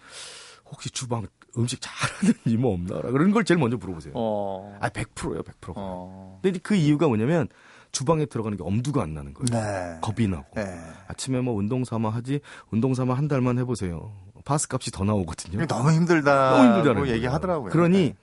혹시 0.71 0.91
주방 0.91 1.27
음식 1.57 1.81
잘하는 1.81 2.35
이모 2.47 2.73
없나? 2.75 3.01
그런 3.01 3.31
걸 3.31 3.45
제일 3.45 3.59
먼저 3.59 3.77
물어보세요. 3.77 4.13
어. 4.17 4.77
아, 4.81 4.89
100%예요, 4.89 5.43
100%. 5.43 5.73
어. 5.77 6.41
근데 6.43 6.59
그 6.63 6.75
이유가 6.75 7.07
뭐냐면 7.09 7.49
주방에 7.93 8.27
들어가는 8.27 8.57
게 8.59 8.65
엄두가 8.65 9.03
안 9.03 9.15
나는 9.15 9.33
거예요. 9.35 9.47
네. 9.51 9.99
겁이 10.03 10.29
나고. 10.29 10.45
네. 10.57 10.79
아침에 11.07 11.41
뭐 11.41 11.55
운동 11.55 11.85
삼아 11.85 12.11
하지, 12.11 12.41
운동 12.71 12.93
삼아 12.95 13.15
한 13.15 13.29
달만 13.29 13.59
해보세요. 13.59 14.13
파스 14.45 14.67
값이 14.71 14.91
더 14.91 15.05
나오거든요. 15.05 15.67
너무 15.67 15.93
힘들다. 15.93 16.51
너무 16.59 16.77
힘들다고 16.77 17.09
얘기하더라고요. 17.09 17.71
그러니 17.71 17.99
네. 17.99 18.15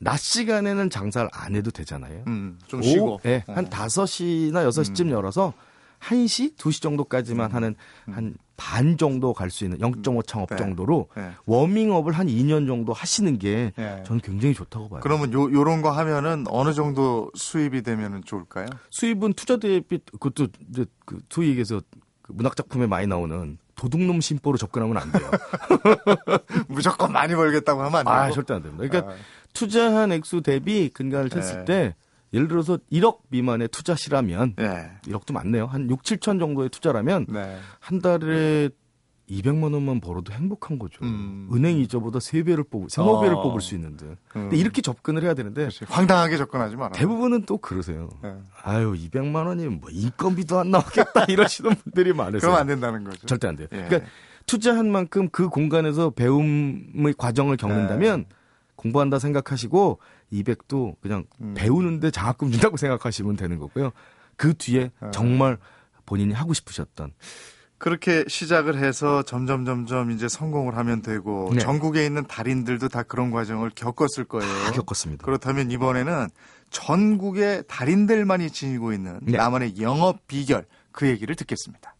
낮 0.00 0.18
시간에는 0.18 0.88
장사를 0.90 1.28
안 1.32 1.54
해도 1.54 1.70
되잖아요. 1.70 2.24
음, 2.26 2.58
좀 2.66 2.82
쉬고. 2.82 3.20
네, 3.22 3.44
한 3.46 3.66
5시나 3.68 4.66
6시쯤 4.68 5.02
음. 5.06 5.10
열어서 5.10 5.52
1시, 6.00 6.56
2시 6.56 6.80
정도까지만 6.80 7.50
음. 7.50 7.54
하는 7.54 7.74
음. 8.08 8.34
한반 8.56 8.96
정도 8.96 9.34
갈 9.34 9.50
수 9.50 9.64
있는 9.64 9.76
0.5 9.78 10.26
창업 10.26 10.48
네. 10.48 10.56
정도로 10.56 11.08
네. 11.14 11.30
워밍업을 11.44 12.14
한 12.14 12.28
2년 12.28 12.66
정도 12.66 12.94
하시는 12.94 13.38
게 13.38 13.72
네. 13.76 14.02
저는 14.06 14.22
굉장히 14.22 14.54
좋다고 14.54 14.88
봐요. 14.88 15.00
그러면 15.02 15.34
요 15.34 15.52
요런 15.52 15.82
거 15.82 15.90
하면은 15.90 16.46
어느 16.48 16.72
정도 16.72 17.30
수입이 17.34 17.82
되면은 17.82 18.22
좋을까요? 18.24 18.66
수입은 18.88 19.34
투자 19.34 19.58
대비 19.58 19.98
그것도 20.12 20.48
이제 20.70 20.86
그 21.04 21.18
투익에서 21.28 21.82
그 22.22 22.32
문학 22.32 22.56
작품에 22.56 22.86
많이 22.86 23.06
나오는 23.06 23.58
도둑놈 23.74 24.20
심보로 24.22 24.56
접근하면 24.56 24.96
안 24.98 25.10
돼요. 25.12 25.30
무조건 26.68 27.12
많이 27.12 27.34
벌겠다고 27.34 27.80
하면 27.82 27.94
안 28.00 28.04
돼요. 28.04 28.14
아, 28.14 28.30
절대 28.30 28.54
안 28.54 28.62
됩니다. 28.62 28.86
그러니까 28.86 29.12
아. 29.12 29.16
투자한 29.52 30.12
액수 30.12 30.42
대비 30.42 30.88
근간을 30.90 31.30
쳤을 31.30 31.58
네. 31.58 31.64
때 31.64 31.94
예를 32.32 32.48
들어서 32.48 32.78
1억 32.92 33.20
미만의 33.28 33.68
투자시라면 33.68 34.54
네. 34.56 34.90
1억도 35.02 35.32
많네요. 35.32 35.66
한 35.66 35.90
6, 35.90 36.02
7천 36.02 36.38
정도의 36.38 36.68
투자라면 36.68 37.26
네. 37.28 37.58
한 37.80 38.00
달에 38.00 38.70
200만 39.28 39.72
원만 39.72 40.00
벌어도 40.00 40.32
행복한 40.32 40.78
거죠. 40.78 41.04
음. 41.04 41.48
은행 41.52 41.78
이자보다 41.78 42.18
3배를 42.18 42.68
뽑을, 42.68 42.88
3, 42.90 43.04
5배를 43.06 43.36
어. 43.36 43.42
뽑을 43.42 43.60
수 43.60 43.76
있는데. 43.76 44.06
음. 44.06 44.16
근데 44.26 44.56
이렇게 44.56 44.82
접근을 44.82 45.22
해야 45.22 45.34
되는데. 45.34 45.66
그치. 45.66 45.84
황당하게 45.88 46.36
접근하지 46.36 46.74
마라. 46.76 46.90
대부분은 46.92 47.44
또 47.46 47.58
그러세요. 47.58 48.08
네. 48.22 48.34
아유, 48.62 48.92
200만 48.92 49.46
원이면 49.46 49.80
뭐 49.80 49.90
인건비도 49.90 50.58
안 50.58 50.70
나오겠다 50.72 51.26
이러시는 51.30 51.76
분들이 51.76 52.12
많으세요. 52.12 52.40
그럼 52.40 52.54
안 52.56 52.66
된다는 52.66 53.04
거죠. 53.04 53.24
절대 53.26 53.46
안 53.46 53.54
돼요. 53.54 53.68
예. 53.72 53.84
그러니까 53.84 54.10
투자한 54.46 54.90
만큼 54.90 55.28
그 55.30 55.48
공간에서 55.48 56.10
배움의 56.10 57.14
과정을 57.16 57.56
겪는다면 57.56 58.24
네. 58.28 58.36
공부한다 58.80 59.18
생각하시고 59.18 60.00
200도 60.32 60.96
그냥 61.00 61.24
음. 61.40 61.54
배우는데 61.54 62.10
장학금 62.10 62.50
준다고 62.50 62.76
생각하시면 62.76 63.36
되는 63.36 63.58
거고요. 63.58 63.92
그 64.36 64.54
뒤에 64.54 64.90
네. 65.00 65.10
정말 65.12 65.58
본인이 66.06 66.32
하고 66.32 66.54
싶으셨던 66.54 67.12
그렇게 67.76 68.24
시작을 68.26 68.78
해서 68.78 69.22
점점 69.22 69.64
점점 69.64 70.10
이제 70.10 70.28
성공을 70.28 70.76
하면 70.76 71.02
되고 71.02 71.50
네. 71.52 71.60
전국에 71.60 72.04
있는 72.04 72.26
달인들도 72.26 72.88
다 72.88 73.02
그런 73.02 73.30
과정을 73.30 73.70
겪었을 73.74 74.24
거예요. 74.24 74.50
다 74.64 74.72
겪었습니다. 74.72 75.24
그렇다면 75.24 75.70
이번에는 75.70 76.28
전국의 76.70 77.64
달인들만이 77.68 78.50
지니고 78.50 78.92
있는 78.92 79.18
네. 79.22 79.36
나만의 79.36 79.80
영업 79.80 80.26
비결 80.26 80.66
그 80.92 81.06
얘기를 81.06 81.34
듣겠습니다. 81.34 81.94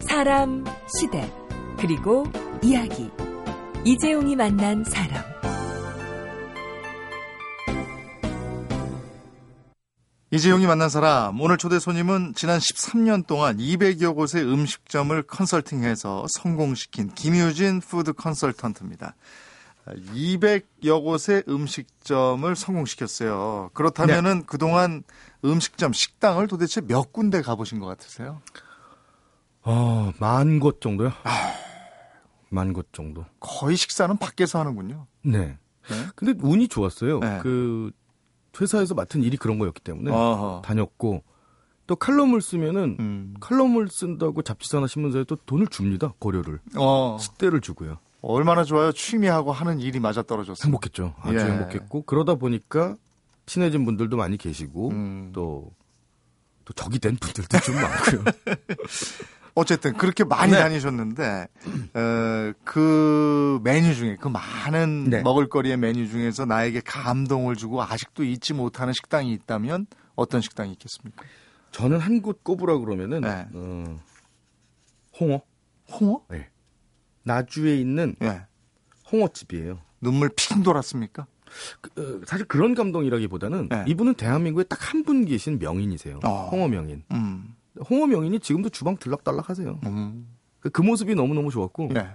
사람, 0.00 0.64
시대, 0.98 1.30
그리고 1.78 2.24
이야기. 2.62 3.10
이재용이 3.84 4.36
만난 4.36 4.84
사람. 4.84 5.24
이재용이 10.30 10.66
만난 10.66 10.90
사람 10.90 11.40
오늘 11.40 11.56
초대 11.56 11.78
손님은 11.78 12.34
지난 12.36 12.58
13년 12.58 13.26
동안 13.26 13.56
200여 13.56 14.14
곳의 14.14 14.44
음식점을 14.44 15.22
컨설팅해서 15.22 16.26
성공시킨 16.28 17.14
김유진 17.14 17.80
푸드 17.80 18.12
컨설턴트입니다. 18.12 19.14
200여 19.86 21.02
곳의 21.02 21.44
음식점을 21.48 22.54
성공시켰어요. 22.54 23.70
그렇다면은 23.72 24.40
네. 24.40 24.44
그동안 24.46 25.02
음식점 25.46 25.94
식당을 25.94 26.46
도대체 26.46 26.82
몇 26.82 27.10
군데 27.10 27.40
가보신 27.40 27.78
것 27.80 27.86
같으세요? 27.86 28.42
어, 29.62 30.12
만 30.18 30.58
곳 30.60 30.82
정도요? 30.82 31.12
아... 31.24 31.67
만 32.50 32.72
곳 32.72 32.92
정도. 32.92 33.24
거의 33.40 33.76
식사는 33.76 34.16
밖에서 34.18 34.58
하는군요. 34.60 35.06
네. 35.24 35.58
네? 35.88 36.06
근데 36.14 36.34
운이 36.40 36.68
좋았어요. 36.68 37.20
네. 37.20 37.38
그 37.42 37.90
회사에서 38.60 38.94
맡은 38.94 39.22
일이 39.22 39.36
그런 39.36 39.58
거였기 39.58 39.80
때문에 39.82 40.10
어허. 40.10 40.62
다녔고 40.64 41.22
또 41.86 41.96
칼럼을 41.96 42.42
쓰면은 42.42 42.96
음. 43.00 43.34
칼럼을 43.40 43.88
쓴다고 43.88 44.42
잡지사나 44.42 44.86
신문사에 44.86 45.24
또 45.24 45.36
돈을 45.36 45.68
줍니다. 45.68 46.12
고려를. 46.18 46.60
어. 46.76 47.16
식대를 47.20 47.60
주고요. 47.60 47.98
얼마나 48.20 48.64
좋아요. 48.64 48.92
취미하고 48.92 49.52
하는 49.52 49.78
일이 49.80 50.00
맞아 50.00 50.22
떨어졌어요. 50.22 50.66
행복했죠. 50.66 51.14
아주 51.20 51.36
예. 51.38 51.42
행복했고 51.44 52.02
그러다 52.02 52.34
보니까 52.34 52.96
친해진 53.46 53.84
분들도 53.84 54.16
많이 54.16 54.36
계시고 54.36 54.90
음. 54.90 55.30
또, 55.32 55.72
또 56.64 56.72
적이 56.74 56.98
된 56.98 57.16
분들도 57.16 57.58
좀 57.60 57.76
많고요. 57.76 58.24
어쨌든 59.58 59.92
그렇게 59.94 60.24
많이 60.24 60.52
네. 60.52 60.58
다니셨는데 60.58 61.48
어, 61.94 62.52
그 62.64 63.60
메뉴 63.64 63.94
중에 63.94 64.16
그 64.20 64.28
많은 64.28 65.10
네. 65.10 65.22
먹을거리의 65.22 65.76
메뉴 65.76 66.08
중에서 66.08 66.44
나에게 66.44 66.80
감동을 66.84 67.56
주고 67.56 67.82
아직도 67.82 68.24
잊지 68.24 68.54
못하는 68.54 68.92
식당이 68.92 69.32
있다면 69.32 69.86
어떤 70.16 70.40
식당이 70.40 70.72
있겠습니까? 70.72 71.24
저는 71.72 71.98
한 71.98 72.22
곳 72.22 72.42
꼽으라 72.44 72.78
그러면은 72.78 73.20
네. 73.22 73.46
어, 73.52 73.98
홍어. 75.20 75.42
홍어? 75.90 76.22
네. 76.30 76.48
나주에 77.24 77.76
있는 77.76 78.14
네. 78.20 78.42
홍어집이에요. 79.10 79.80
눈물 80.00 80.30
핑 80.36 80.62
돌았습니까? 80.62 81.26
그, 81.80 81.90
어, 81.98 82.20
사실 82.26 82.46
그런 82.46 82.74
감동이라기보다는 82.74 83.68
네. 83.70 83.84
이분은 83.88 84.14
대한민국에 84.14 84.64
딱 84.64 84.78
한 84.94 85.02
분 85.04 85.24
계신 85.24 85.58
명인이세요. 85.58 86.20
어. 86.24 86.48
홍어 86.52 86.68
명인. 86.68 87.02
음. 87.12 87.54
홍어 87.88 88.06
명인이 88.06 88.40
지금도 88.40 88.68
주방 88.70 88.96
들락달락 88.96 89.50
하세요. 89.50 89.78
음. 89.86 90.28
그, 90.60 90.70
그 90.70 90.82
모습이 90.82 91.14
너무너무 91.14 91.50
좋았고 91.50 91.90
네. 91.92 92.08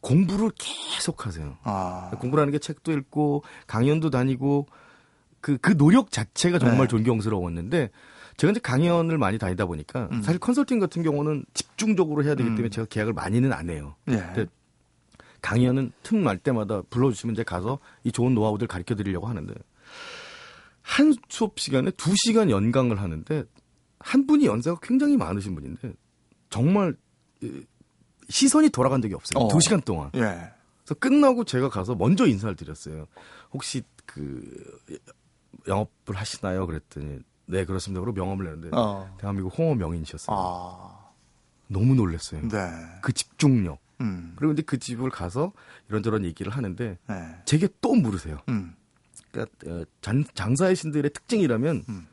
공부를 0.00 0.50
계속 0.56 1.26
하세요. 1.26 1.56
아. 1.62 2.10
공부라는 2.20 2.52
게 2.52 2.58
책도 2.58 2.92
읽고 2.92 3.42
강연도 3.66 4.10
다니고 4.10 4.66
그, 5.40 5.58
그 5.58 5.76
노력 5.76 6.10
자체가 6.10 6.58
정말 6.58 6.82
네. 6.82 6.88
존경스러웠는데 6.88 7.90
제가 8.36 8.50
이제 8.50 8.60
강연을 8.60 9.18
많이 9.18 9.38
다니다 9.38 9.66
보니까 9.66 10.08
음. 10.12 10.22
사실 10.22 10.38
컨설팅 10.38 10.78
같은 10.78 11.02
경우는 11.02 11.44
집중적으로 11.54 12.24
해야 12.24 12.34
되기 12.34 12.50
음. 12.50 12.54
때문에 12.54 12.68
음. 12.68 12.70
제가 12.70 12.86
계약을 12.88 13.12
많이는 13.14 13.52
안 13.52 13.70
해요. 13.70 13.96
네. 14.04 14.16
근데 14.18 14.46
강연은 15.42 15.92
틈 16.02 16.22
날 16.24 16.38
때마다 16.38 16.82
불러주시면 16.90 17.34
이제 17.34 17.42
가서 17.44 17.78
이 18.04 18.12
좋은 18.12 18.34
노하우들 18.34 18.66
가르쳐 18.66 18.94
드리려고 18.94 19.26
하는데 19.28 19.54
한 20.82 21.14
수업 21.28 21.58
시간에 21.58 21.90
두 21.92 22.12
시간 22.16 22.50
연강을 22.50 23.00
하는데 23.00 23.44
한 24.06 24.24
분이 24.24 24.46
연세가 24.46 24.78
굉장히 24.80 25.16
많으신 25.16 25.56
분인데 25.56 25.92
정말 26.48 26.94
시선이 28.28 28.70
돌아간 28.70 29.02
적이 29.02 29.14
없어요. 29.14 29.44
어. 29.44 29.48
두 29.48 29.58
시간 29.60 29.80
동안. 29.80 30.10
예. 30.14 30.52
그래서 30.84 30.94
끝나고 31.00 31.42
제가 31.44 31.68
가서 31.68 31.96
먼저 31.96 32.24
인사를 32.24 32.54
드렸어요. 32.54 33.06
혹시 33.52 33.82
그 34.06 34.80
영업을 35.66 36.14
하시나요? 36.14 36.68
그랬더니 36.68 37.18
네 37.46 37.64
그렇습니다. 37.64 38.00
그리고 38.00 38.14
명함을 38.14 38.44
내는데 38.44 38.70
어. 38.72 39.12
대한민국 39.18 39.58
홍어 39.58 39.74
명인이셨어요. 39.74 40.36
아. 40.38 41.10
너무 41.66 41.96
놀랐어요. 41.96 42.46
네. 42.46 42.58
그 43.02 43.12
집중력. 43.12 43.80
음. 44.00 44.34
그리고 44.36 44.52
이제 44.52 44.62
그 44.62 44.78
집을 44.78 45.10
가서 45.10 45.52
이런저런 45.88 46.24
얘기를 46.24 46.52
하는데 46.52 46.96
네. 47.08 47.36
제게 47.44 47.66
또 47.80 47.96
물으세요. 47.96 48.38
음. 48.48 48.76
그러니까 49.32 49.52
어, 49.66 49.82
장사의 50.34 50.76
신들의 50.76 51.10
특징이라면 51.12 51.84
음. 51.88 52.06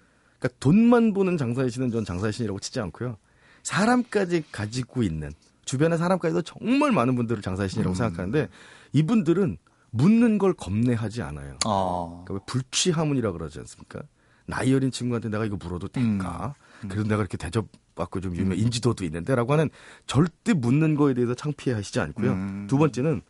그러니까 0.44 0.50
돈만 0.60 1.14
보는 1.14 1.38
장사의 1.38 1.72
신은 1.72 1.90
전 1.92 2.04
장사의 2.04 2.34
신이라고 2.34 2.60
치지 2.60 2.82
않고요. 2.82 3.16
사람까지 3.64 4.44
가지고 4.52 5.02
있는 5.02 5.32
주변의 5.64 5.98
사람까지도 5.98 6.42
정말 6.42 6.92
많은 6.92 7.16
분들을 7.16 7.42
장사의 7.42 7.70
신이라고 7.70 7.94
음. 7.94 7.96
생각하는데 7.96 8.50
이분들은 8.92 9.58
묻는 9.92 10.38
걸 10.38 10.54
겁내하지 10.54 11.22
않아요. 11.22 11.58
어. 11.66 12.26
그러니까 12.28 12.46
불취하문이라 12.46 13.32
그러지 13.32 13.60
않습니까? 13.60 14.02
나이 14.46 14.74
어린 14.74 14.92
친구한테 14.92 15.30
내가 15.30 15.46
이거 15.46 15.56
물어도 15.56 15.88
될까? 15.88 16.56
음. 16.84 16.90
그래도 16.90 17.08
내가 17.08 17.22
이렇게 17.22 17.38
대접받고 17.38 18.20
좀 18.20 18.36
유명 18.36 18.52
음. 18.52 18.58
인지도도 18.58 19.06
있는데라고 19.06 19.54
하는 19.54 19.70
절대 20.08 20.54
묻는 20.54 20.96
거에 20.96 21.14
대해서 21.14 21.34
창피하시지 21.36 22.02
않고요. 22.02 22.32
음. 22.34 22.68
두 22.70 22.78
번째는 22.78 23.22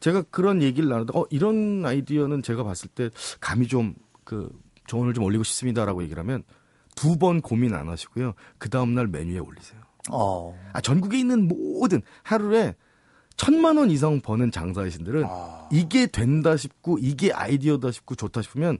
제가 0.00 0.24
그런 0.30 0.60
얘기를 0.60 0.90
나누다 0.90 1.18
어 1.18 1.24
이런 1.30 1.86
아이디어는 1.86 2.42
제가 2.42 2.64
봤을 2.64 2.90
때 2.90 3.08
감이 3.40 3.66
좀그 3.66 4.50
조언을 4.86 5.14
좀 5.14 5.24
올리고 5.24 5.44
싶습니다라고 5.44 6.02
얘기를 6.02 6.20
하면 6.22 6.42
두 6.96 7.16
번 7.18 7.40
고민 7.40 7.74
안 7.74 7.88
하시고요. 7.88 8.34
그 8.58 8.68
다음날 8.68 9.06
메뉴에 9.06 9.38
올리세요. 9.38 9.80
어. 10.10 10.58
아, 10.72 10.80
전국에 10.80 11.18
있는 11.18 11.46
모든 11.48 12.02
하루에 12.22 12.74
천만 13.36 13.76
원 13.78 13.90
이상 13.90 14.20
버는 14.20 14.50
장사이신들은 14.50 15.24
아. 15.26 15.68
이게 15.72 16.06
된다 16.06 16.56
싶고 16.56 16.98
이게 17.00 17.32
아이디어다 17.32 17.90
싶고 17.90 18.14
좋다 18.16 18.42
싶으면 18.42 18.78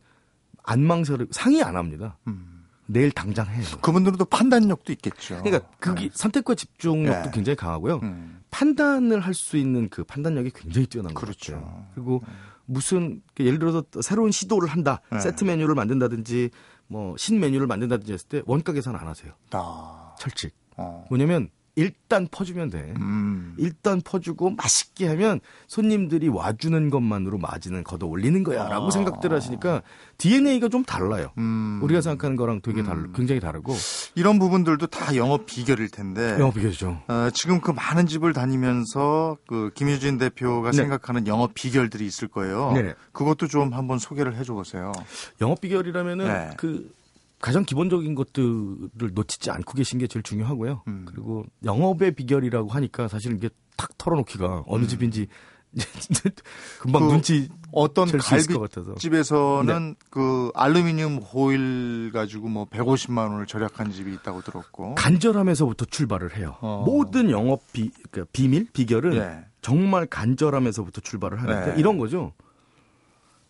안 0.65 0.83
망설이고 0.83 1.33
상의 1.33 1.63
안 1.63 1.77
합니다. 1.77 2.19
음. 2.27 2.67
내일 2.87 3.11
당장 3.13 3.47
해요. 3.49 3.65
그분들도 3.81 4.25
판단력도 4.25 4.93
있겠죠. 4.95 5.41
그러니까 5.43 5.71
그게 5.79 6.03
네. 6.09 6.11
선택과 6.13 6.57
집중력도 6.57 7.23
네. 7.23 7.31
굉장히 7.33 7.57
강하고요. 7.57 8.01
음. 8.03 8.41
판단을 8.51 9.21
할 9.21 9.33
수 9.33 9.57
있는 9.57 9.89
그 9.89 10.03
판단력이 10.03 10.51
굉장히 10.51 10.87
뛰어난 10.89 11.15
거죠. 11.15 11.25
그렇죠. 11.27 11.87
그리고 11.95 12.23
음. 12.27 12.35
무슨 12.71 13.21
예를 13.39 13.59
들어서 13.59 13.83
새로운 14.01 14.31
시도를 14.31 14.69
한다. 14.69 15.01
네. 15.11 15.19
세트 15.21 15.45
메뉴를 15.45 15.75
만든다든지 15.75 16.51
뭐 16.87 17.17
신 17.17 17.41
메뉴를 17.41 17.67
만든다든지 17.67 18.13
했을 18.13 18.29
때 18.29 18.43
원가 18.47 18.73
계산 18.73 18.95
안 18.97 19.07
하세요. 19.09 19.33
아. 19.53 20.15
철칙. 20.19 20.55
어. 20.77 21.05
뭐냐면 21.11 21.51
일단 21.81 22.29
퍼주면 22.31 22.69
돼. 22.69 22.93
음. 22.99 23.55
일단 23.57 24.03
퍼주고 24.03 24.51
맛있게 24.51 25.09
하면 25.09 25.41
손님들이 25.67 26.29
와주는 26.29 26.91
것만으로 26.91 27.39
마진을 27.39 27.85
걷어 27.85 28.07
올리는 28.07 28.45
거야. 28.45 28.69
라고 28.69 28.89
아. 28.89 28.91
생각들 28.91 29.33
하시니까 29.33 29.83
DNA가 30.19 30.69
좀 30.69 30.85
달라요. 30.85 31.31
음. 31.39 31.81
우리가 31.83 32.03
생각하는 32.03 32.37
거랑 32.37 32.61
되게 32.61 32.83
달, 32.83 32.99
음. 32.99 33.13
굉장히 33.17 33.41
다르고. 33.41 33.75
이런 34.15 34.39
부분들도 34.39 34.89
다 34.89 35.17
영업 35.17 35.47
비결일 35.47 35.89
텐데. 35.89 36.37
영업 36.39 36.55
비결이죠. 36.55 37.03
어, 37.09 37.29
지금 37.33 37.63
그 37.63 37.71
많은 37.71 38.07
집을 38.07 38.35
다니면서 38.35 39.39
그 39.47 39.71
김유진 39.75 40.19
대표가 40.19 40.73
네. 40.73 40.77
생각하는 40.77 41.27
영업 41.27 41.55
비결들이 41.55 42.05
있을 42.05 42.29
거예요. 42.29 42.73
네. 42.75 42.95
그것도 43.13 43.47
좀 43.47 43.73
한번 43.73 43.99
소개를 43.99 44.37
해줘 44.37 44.53
보세요. 44.53 44.93
영업 45.41 45.63
비결이라면은 45.63 46.27
네. 46.27 46.51
그 46.59 46.93
가장 47.41 47.65
기본적인 47.65 48.15
것들을 48.15 49.13
놓치지 49.15 49.51
않고 49.51 49.75
계신 49.75 49.99
게 49.99 50.07
제일 50.07 50.23
중요하고요. 50.23 50.83
음. 50.89 51.05
그리고 51.09 51.45
영업의 51.65 52.15
비결이라고 52.15 52.69
하니까 52.69 53.09
사실 53.09 53.35
이게 53.35 53.49
탁 53.77 53.97
털어놓기가 53.97 54.65
어느 54.67 54.83
음. 54.83 54.89
집인지 54.89 55.27
금방 56.81 57.07
그 57.07 57.13
눈치 57.13 57.49
어떤 57.73 58.09
갈비집에서는 58.09 59.89
네. 59.91 59.95
그 60.11 60.51
알루미늄 60.55 61.19
호일 61.19 62.11
가지고 62.13 62.49
뭐 62.49 62.65
150만 62.67 63.31
원을 63.31 63.47
절약한 63.47 63.93
집이 63.93 64.13
있다고 64.15 64.43
들었고 64.43 64.97
간절함에서부터 64.97 65.85
출발을 65.87 66.37
해요. 66.37 66.57
어. 66.61 66.83
모든 66.85 67.31
영업 67.31 67.73
비, 67.73 67.91
그러니까 68.11 68.31
비밀 68.33 68.67
비결은 68.73 69.11
네. 69.11 69.45
정말 69.63 70.07
간절함에서부터 70.07 71.01
출발을 71.03 71.41
하는데 71.41 71.75
네. 71.75 71.81
이런 71.81 71.99
거죠. 71.99 72.33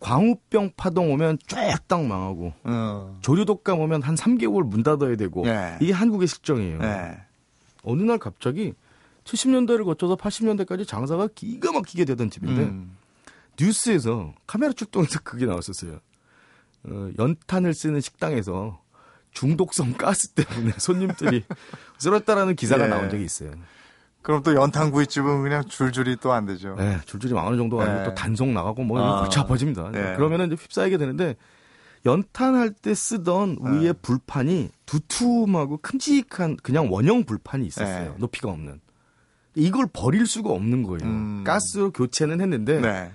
광우병 0.01 0.71
파동 0.75 1.13
오면 1.13 1.37
쫙딱 1.47 2.05
망하고 2.05 2.53
어. 2.63 3.17
조류독감 3.21 3.79
오면 3.79 4.01
한 4.01 4.15
3개월 4.15 4.65
문 4.65 4.83
닫아야 4.83 5.15
되고 5.15 5.43
네. 5.45 5.77
이게 5.79 5.93
한국의 5.93 6.27
실정이에요. 6.27 6.79
네. 6.79 7.17
어느 7.83 8.01
날 8.01 8.17
갑자기 8.17 8.73
70년대를 9.23 9.85
거쳐서 9.85 10.17
80년대까지 10.17 10.87
장사가 10.87 11.29
기가 11.33 11.71
막히게 11.71 12.05
되던 12.05 12.29
집인데 12.31 12.63
음. 12.63 12.97
뉴스에서 13.59 14.33
카메라 14.47 14.73
출동해서 14.73 15.19
그게 15.23 15.45
나왔었어요. 15.45 15.99
어, 16.83 17.09
연탄을 17.19 17.75
쓰는 17.75 18.01
식당에서 18.01 18.81
중독성 19.31 19.93
가스 19.93 20.29
때문에 20.29 20.73
손님들이 20.79 21.43
쓰러졌다라는 21.99 22.55
기사가 22.55 22.85
예. 22.85 22.87
나온 22.87 23.09
적이 23.11 23.23
있어요. 23.23 23.51
그럼 24.21 24.43
또 24.43 24.53
연탄구이집은 24.53 25.41
그냥 25.43 25.65
줄줄이 25.65 26.15
또 26.17 26.31
안 26.31 26.45
되죠. 26.45 26.75
네, 26.77 26.99
줄줄이 27.05 27.33
망하는 27.33 27.57
정도가 27.57 27.83
아니고 27.83 27.97
네. 27.99 28.03
또 28.05 28.13
단속 28.15 28.49
나가고 28.49 28.83
뭐 28.83 29.01
아. 29.01 29.21
골치 29.21 29.39
아파집니다. 29.39 29.91
네. 29.91 30.15
그러면은 30.15 30.47
이제 30.47 30.55
휩싸이게 30.55 30.97
되는데 30.97 31.35
연탄할 32.05 32.71
때 32.71 32.93
쓰던 32.93 33.57
네. 33.63 33.71
위에 33.71 33.93
불판이 33.93 34.69
두툼하고 34.85 35.77
큼직한 35.77 36.57
그냥 36.63 36.91
원형 36.91 37.25
불판이 37.25 37.65
있었어요. 37.65 38.11
네. 38.11 38.15
높이가 38.17 38.49
없는. 38.49 38.79
이걸 39.55 39.85
버릴 39.91 40.25
수가 40.25 40.49
없는 40.51 40.83
거예요. 40.83 41.03
음. 41.03 41.43
가스로 41.45 41.91
교체는 41.91 42.41
했는데 42.41 42.79
네. 42.79 43.11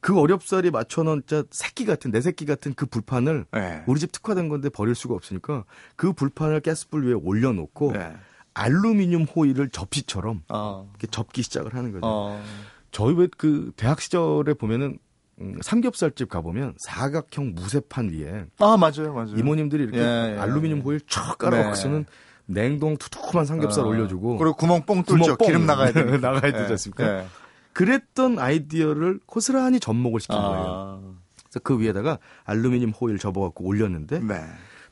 그 0.00 0.18
어렵사리 0.18 0.70
맞춰놓은 0.70 1.22
짜 1.26 1.44
새끼 1.50 1.84
같은 1.84 2.10
내 2.10 2.20
새끼 2.20 2.44
같은 2.44 2.74
그 2.74 2.86
불판을 2.86 3.46
네. 3.52 3.82
우리 3.86 4.00
집 4.00 4.12
특화된 4.12 4.48
건데 4.48 4.68
버릴 4.68 4.94
수가 4.94 5.14
없으니까 5.14 5.64
그 5.96 6.12
불판을 6.12 6.60
가스불 6.60 7.06
위에 7.06 7.14
올려놓고 7.14 7.92
네. 7.92 8.16
알루미늄 8.56 9.24
호일을 9.24 9.68
접시처럼 9.68 10.42
어. 10.48 10.88
이렇게 10.92 11.06
접기 11.08 11.42
시작을 11.42 11.74
하는 11.74 11.92
거죠. 11.92 12.00
어. 12.06 12.42
저희 12.90 13.14
왜 13.14 13.28
그 13.36 13.72
대학 13.76 14.00
시절에 14.00 14.54
보면은 14.54 14.98
음, 15.38 15.58
삼겹살집 15.60 16.30
가보면 16.30 16.74
사각형 16.78 17.52
무쇠판 17.54 18.08
위에 18.10 18.46
아 18.58 18.78
맞아요 18.78 19.12
맞아요 19.12 19.34
이모님들이 19.36 19.82
이렇게 19.82 19.98
예, 19.98 20.34
예, 20.34 20.38
알루미늄 20.38 20.80
호일 20.80 21.00
촥 21.00 21.36
깔아놓고서는 21.36 22.06
네. 22.46 22.62
냉동 22.62 22.96
투툭한 22.96 23.44
삼겹살 23.44 23.84
어. 23.84 23.88
올려주고 23.88 24.38
그리고 24.38 24.56
구멍 24.56 24.86
뽕 24.86 25.02
뚫죠 25.02 25.36
구멍 25.36 25.46
기름 25.46 25.66
나가야 25.66 25.92
돼 25.92 26.04
나가야 26.16 26.52
되지 26.52 26.64
예, 26.64 26.70
않습니까? 26.70 27.18
예. 27.18 27.26
그랬던 27.74 28.38
아이디어를 28.38 29.20
고스란히 29.26 29.78
접목을 29.78 30.20
시킨 30.20 30.38
아. 30.38 30.42
거예요. 30.48 31.14
그래서 31.44 31.60
그 31.62 31.78
위에다가 31.78 32.18
알루미늄 32.44 32.92
호일 32.98 33.18
접어갖고 33.18 33.66
올렸는데 33.66 34.20
네. 34.20 34.40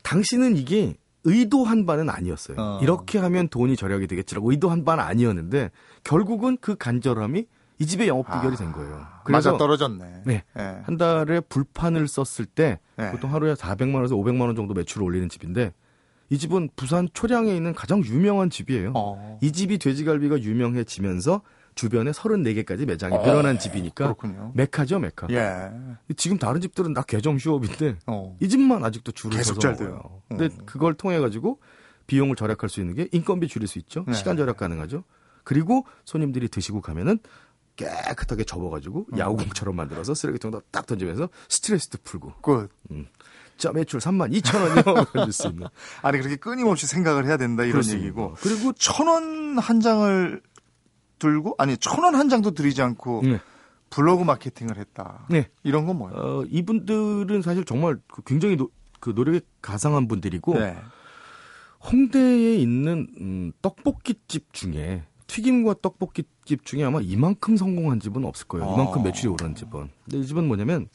당신은 0.02 0.58
이게 0.58 0.94
의도한 1.24 1.86
바는 1.86 2.10
아니었어요. 2.10 2.56
어. 2.58 2.78
이렇게 2.82 3.18
하면 3.18 3.48
돈이 3.48 3.76
절약이 3.76 4.06
되겠지라고 4.06 4.50
의도한 4.50 4.84
바는 4.84 5.02
아니었는데 5.02 5.70
결국은 6.04 6.56
그 6.60 6.76
간절함이 6.76 7.46
이 7.80 7.86
집의 7.86 8.06
영업 8.08 8.26
비결이 8.26 8.54
아. 8.54 8.56
된 8.56 8.72
거예요. 8.72 9.06
그래서 9.24 9.50
맞아 9.50 9.58
떨어졌네. 9.58 10.22
네. 10.24 10.44
네. 10.54 10.82
한 10.84 10.96
달에 10.96 11.40
불판을 11.40 12.06
썼을 12.06 12.46
때 12.46 12.78
네. 12.96 13.10
보통 13.10 13.32
하루에 13.32 13.54
400만 13.54 13.96
원에서 13.96 14.14
500만 14.14 14.42
원 14.42 14.54
정도 14.54 14.74
매출을 14.74 15.04
올리는 15.04 15.28
집인데 15.28 15.72
이 16.30 16.38
집은 16.38 16.70
부산 16.76 17.08
초량에 17.12 17.54
있는 17.54 17.74
가장 17.74 18.02
유명한 18.04 18.50
집이에요. 18.50 18.92
어. 18.94 19.38
이 19.42 19.52
집이 19.52 19.78
돼지갈비가 19.78 20.40
유명해지면서 20.40 21.42
주변에 21.74 22.10
34개까지 22.12 22.86
매장이 22.86 23.16
어, 23.16 23.22
늘어난 23.22 23.58
집이니까 23.58 24.04
그렇군요. 24.04 24.52
메카죠 24.54 24.98
메카. 25.00 25.26
예. 25.30 25.70
지금 26.16 26.38
다른 26.38 26.60
집들은 26.60 26.94
다 26.94 27.02
개점 27.02 27.36
휴업인데 27.36 27.96
어. 28.06 28.36
이 28.40 28.48
집만 28.48 28.84
아직도 28.84 29.12
줄을 29.12 29.36
계속 29.36 29.58
잘 29.60 29.76
돼요. 29.76 30.22
근데 30.28 30.46
어. 30.46 30.48
그걸 30.66 30.94
통해 30.94 31.18
가지고 31.18 31.58
비용을 32.06 32.36
절약할 32.36 32.68
수 32.68 32.80
있는 32.80 32.94
게 32.94 33.08
인건비 33.12 33.48
줄일 33.48 33.66
수 33.68 33.78
있죠. 33.78 34.04
네. 34.06 34.14
시간 34.14 34.36
절약 34.36 34.56
가능하죠. 34.56 35.04
그리고 35.42 35.84
손님들이 36.04 36.48
드시고 36.48 36.80
가면은 36.80 37.18
깨끗하게 37.76 38.44
접어가지고 38.44 39.06
음. 39.12 39.18
야구공처럼 39.18 39.74
만들어서 39.74 40.14
쓰레기통에다 40.14 40.60
딱 40.70 40.86
던지면서 40.86 41.28
스트레스도 41.48 41.98
풀고. 42.04 42.34
끝. 42.40 42.68
음. 42.92 43.06
자 43.56 43.72
매출 43.72 44.00
3만 44.00 44.32
2천 44.40 44.60
원이요. 44.60 45.04
그럴 45.12 45.32
수 45.32 45.48
있는. 45.48 45.66
아니 46.02 46.18
그렇게 46.18 46.36
끊임없이 46.36 46.86
생각을 46.86 47.26
해야 47.26 47.36
된다 47.36 47.62
이런 47.64 47.72
그렇습니다. 47.72 48.04
얘기고. 48.04 48.34
그리고 48.40 48.72
천 48.74 49.08
원 49.08 49.44
한 49.58 49.78
장을 49.80 50.42
들고 51.24 51.54
아니 51.58 51.76
천 51.78 52.04
원 52.04 52.14
한 52.14 52.28
장도 52.28 52.50
들이지 52.52 52.82
않고 52.82 53.22
네. 53.24 53.40
블로그 53.90 54.24
마케팅을 54.24 54.76
했다. 54.76 55.24
네. 55.30 55.48
이런 55.62 55.86
건 55.86 55.96
뭐예요? 55.98 56.16
어, 56.18 56.44
이분들은 56.50 57.40
사실 57.42 57.64
정말 57.64 57.96
그 58.08 58.22
굉장히 58.24 58.56
노, 58.56 58.68
그 59.00 59.10
노력이 59.16 59.40
가상한 59.62 60.06
분들이고 60.08 60.58
네. 60.58 60.76
홍대에 61.90 62.56
있는 62.56 63.06
음, 63.20 63.52
떡볶이집 63.62 64.52
중에 64.52 65.04
튀김과 65.26 65.76
떡볶이집 65.82 66.64
중에 66.64 66.84
아마 66.84 67.00
이만큼 67.00 67.56
성공한 67.56 68.00
집은 68.00 68.24
없을 68.24 68.46
거예요. 68.48 68.68
아. 68.68 68.74
이만큼 68.74 69.02
매출이 69.02 69.28
오른 69.32 69.54
집은. 69.54 69.88
근데 70.04 70.18
이 70.18 70.26
집은 70.26 70.46
뭐냐면 70.46 70.88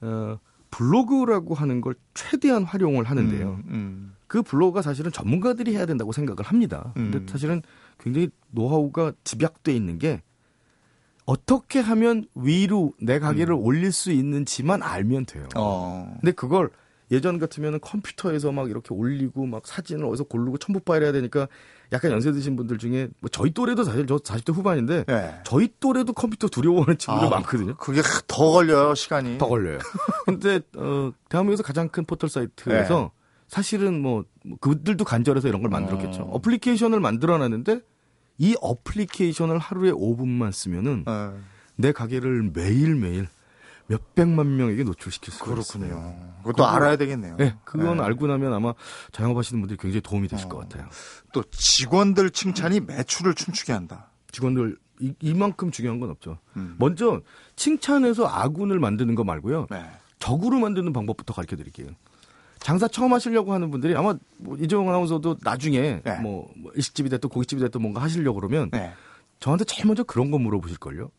어, 0.00 0.38
블로그라고 0.70 1.54
하는 1.54 1.80
걸 1.80 1.94
최대한 2.14 2.64
활용을 2.64 3.04
하는데요. 3.04 3.48
음, 3.48 3.62
음. 3.68 4.16
그 4.26 4.42
블로그가 4.42 4.82
사실은 4.82 5.10
전문가들이 5.12 5.74
해야 5.74 5.84
된다고 5.86 6.12
생각을 6.12 6.44
합니다. 6.44 6.92
근데 6.94 7.18
음. 7.18 7.26
사실은 7.28 7.62
굉장히 8.00 8.30
노하우가 8.50 9.12
집약돼 9.24 9.74
있는 9.74 9.98
게 9.98 10.22
어떻게 11.26 11.78
하면 11.78 12.24
위로 12.34 12.92
내 13.00 13.18
가게를 13.18 13.54
음. 13.54 13.64
올릴 13.64 13.92
수 13.92 14.10
있는지만 14.10 14.82
알면 14.82 15.26
돼요. 15.26 15.48
어. 15.54 16.16
근데 16.20 16.32
그걸 16.32 16.70
예전 17.12 17.38
같으면 17.38 17.80
컴퓨터에서 17.80 18.52
막 18.52 18.70
이렇게 18.70 18.94
올리고 18.94 19.46
막 19.46 19.66
사진을 19.66 20.04
어디서 20.06 20.24
고르고 20.24 20.58
첨부 20.58 20.80
파일 20.80 21.02
해야 21.02 21.12
되니까 21.12 21.48
약간 21.92 22.12
연세 22.12 22.30
드신 22.30 22.54
분들 22.56 22.78
중에 22.78 23.08
뭐 23.20 23.28
저희 23.30 23.50
또래도 23.50 23.82
사실 23.82 24.06
저 24.06 24.16
40대 24.16 24.52
후반인데 24.54 25.04
네. 25.04 25.40
저희 25.44 25.68
또래도 25.80 26.12
컴퓨터 26.12 26.48
두려워하는 26.48 26.98
친구들 26.98 27.26
아, 27.26 27.30
많거든요. 27.30 27.76
그게 27.76 28.00
더 28.28 28.52
걸려요, 28.52 28.94
시간이. 28.94 29.38
더 29.38 29.48
걸려요. 29.48 29.78
근데 30.24 30.60
어 30.76 31.12
대한민국에서 31.28 31.64
가장 31.64 31.88
큰 31.88 32.04
포털 32.04 32.30
사이트에서 32.30 33.12
네. 33.12 33.19
사실은 33.50 34.00
뭐, 34.00 34.24
뭐 34.44 34.56
그들도 34.58 35.04
간절해서 35.04 35.48
이런 35.48 35.60
걸 35.60 35.70
만들었겠죠. 35.70 36.22
어. 36.22 36.34
어플리케이션을 36.36 37.00
만들어 37.00 37.36
놨는데 37.36 37.80
이 38.38 38.56
어플리케이션을 38.60 39.58
하루에 39.58 39.90
5분만 39.90 40.52
쓰면은 40.52 41.04
네. 41.04 41.30
내 41.74 41.92
가게를 41.92 42.50
매일 42.54 42.94
매일 42.94 43.28
몇 43.88 44.14
백만 44.14 44.56
명에게 44.56 44.84
노출시킬 44.84 45.34
수가 45.34 45.46
그렇군요. 45.46 45.86
있어요. 45.86 46.34
그것도 46.38 46.64
알아야 46.64 46.96
되겠네요. 46.96 47.36
네, 47.38 47.56
그건 47.64 47.96
네. 47.96 48.04
알고 48.04 48.28
나면 48.28 48.52
아마 48.52 48.72
자영업하시는 49.10 49.60
분들이 49.60 49.76
굉장히 49.76 50.00
도움이 50.00 50.28
되실 50.28 50.46
어. 50.46 50.48
것 50.48 50.58
같아요. 50.58 50.88
또 51.32 51.42
직원들 51.50 52.30
칭찬이 52.30 52.78
매출을 52.80 53.34
춤추게 53.34 53.72
한다. 53.72 54.10
직원들 54.30 54.78
이, 55.00 55.34
만큼 55.34 55.72
중요한 55.72 55.98
건 55.98 56.10
없죠. 56.10 56.38
음. 56.56 56.76
먼저 56.78 57.20
칭찬해서 57.56 58.28
아군을 58.28 58.78
만드는 58.78 59.16
거 59.16 59.24
말고요. 59.24 59.66
네. 59.70 59.90
적으로 60.20 60.60
만드는 60.60 60.92
방법부터 60.92 61.34
가르쳐 61.34 61.56
드릴게요. 61.56 61.88
장사 62.60 62.86
처음 62.88 63.12
하시려고 63.12 63.52
하는 63.52 63.70
분들이 63.70 63.96
아마 63.96 64.14
뭐 64.36 64.56
이재용 64.56 64.88
아나운서도 64.88 65.38
나중에 65.42 66.00
네. 66.04 66.18
뭐, 66.20 66.50
뭐 66.56 66.70
일식집이 66.74 67.08
됐든 67.08 67.30
고깃집이 67.30 67.60
됐든 67.62 67.80
뭔가 67.80 68.02
하시려고 68.02 68.38
그러면 68.38 68.70
네. 68.70 68.92
저한테 69.40 69.64
제일 69.64 69.86
먼저 69.86 70.02
그런 70.04 70.30
거 70.30 70.38
물어보실걸요. 70.38 71.10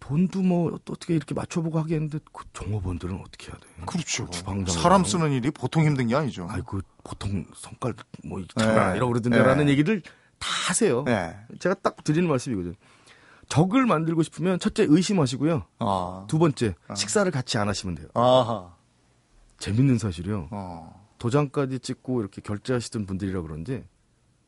돈도 0.00 0.42
뭐 0.42 0.72
어떻게 0.90 1.14
이렇게 1.14 1.34
맞춰보고 1.34 1.78
하겠는데 1.78 2.18
그 2.32 2.44
종업원들은 2.52 3.20
어떻게 3.20 3.50
해야 3.50 3.58
돼? 3.58 3.66
그렇죠. 3.86 4.28
주방장 4.30 4.74
사람 4.74 5.04
쓰는 5.04 5.32
일이 5.32 5.50
보통 5.50 5.84
힘든 5.84 6.08
게 6.08 6.14
아니죠. 6.14 6.46
아이 6.50 6.60
그 6.66 6.82
보통 7.02 7.44
성깔 7.54 7.94
뭐 8.24 8.40
있잖아 8.40 8.90
네. 8.90 8.96
이러고 8.96 9.12
그러던데라는 9.12 9.66
네. 9.66 9.72
얘기를 9.72 10.02
다 10.38 10.48
하세요. 10.68 11.04
네. 11.04 11.34
제가 11.58 11.76
딱 11.76 12.02
드리는 12.04 12.28
말씀이거든요. 12.28 12.74
적을 13.48 13.86
만들고 13.86 14.22
싶으면 14.22 14.58
첫째 14.58 14.86
의심하시고요. 14.88 15.64
아. 15.78 16.24
두 16.28 16.38
번째 16.38 16.74
아. 16.88 16.94
식사를 16.94 17.30
같이 17.30 17.58
안 17.58 17.68
하시면 17.68 17.94
돼요. 17.94 18.08
아하. 18.14 18.73
재밌는 19.64 19.98
사실이요. 19.98 20.48
어. 20.50 21.04
도장까지 21.18 21.80
찍고 21.80 22.20
이렇게 22.20 22.40
결제하시던 22.42 23.06
분들이라 23.06 23.42
그런지 23.42 23.84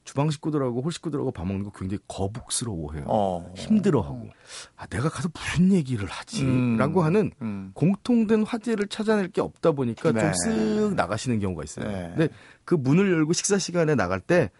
주방 0.05 0.31
식구들하고 0.31 0.83
홀 0.83 0.93
식구들하고 0.93 1.33
밥 1.33 1.47
먹는 1.47 1.65
거 1.65 1.71
굉장히 1.71 1.99
거북스러워해요. 2.07 3.05
어. 3.09 3.53
힘들어하고 3.57 4.29
아 4.77 4.87
내가 4.87 5.09
가서 5.09 5.29
무슨 5.35 5.73
얘기를 5.73 6.07
하지라고 6.07 7.01
음. 7.01 7.05
하는 7.05 7.33
음. 7.43 7.71
공통된 7.75 8.45
화제를 8.45 8.87
찾아낼 8.89 9.29
게 9.29 9.41
없다 9.41 9.73
보니까 9.73 10.13
네. 10.13 10.31
좀쓱 10.31 10.95
나가시는 10.95 11.41
경우가 11.41 11.65
있어요. 11.65 11.91
네. 11.91 12.13
근데 12.17 12.29
그 12.65 12.75
문을 12.75 13.11
열고 13.11 13.33
식사 13.33 13.59
시간에 13.59 13.95
나갈 13.95 14.21
때 14.21 14.51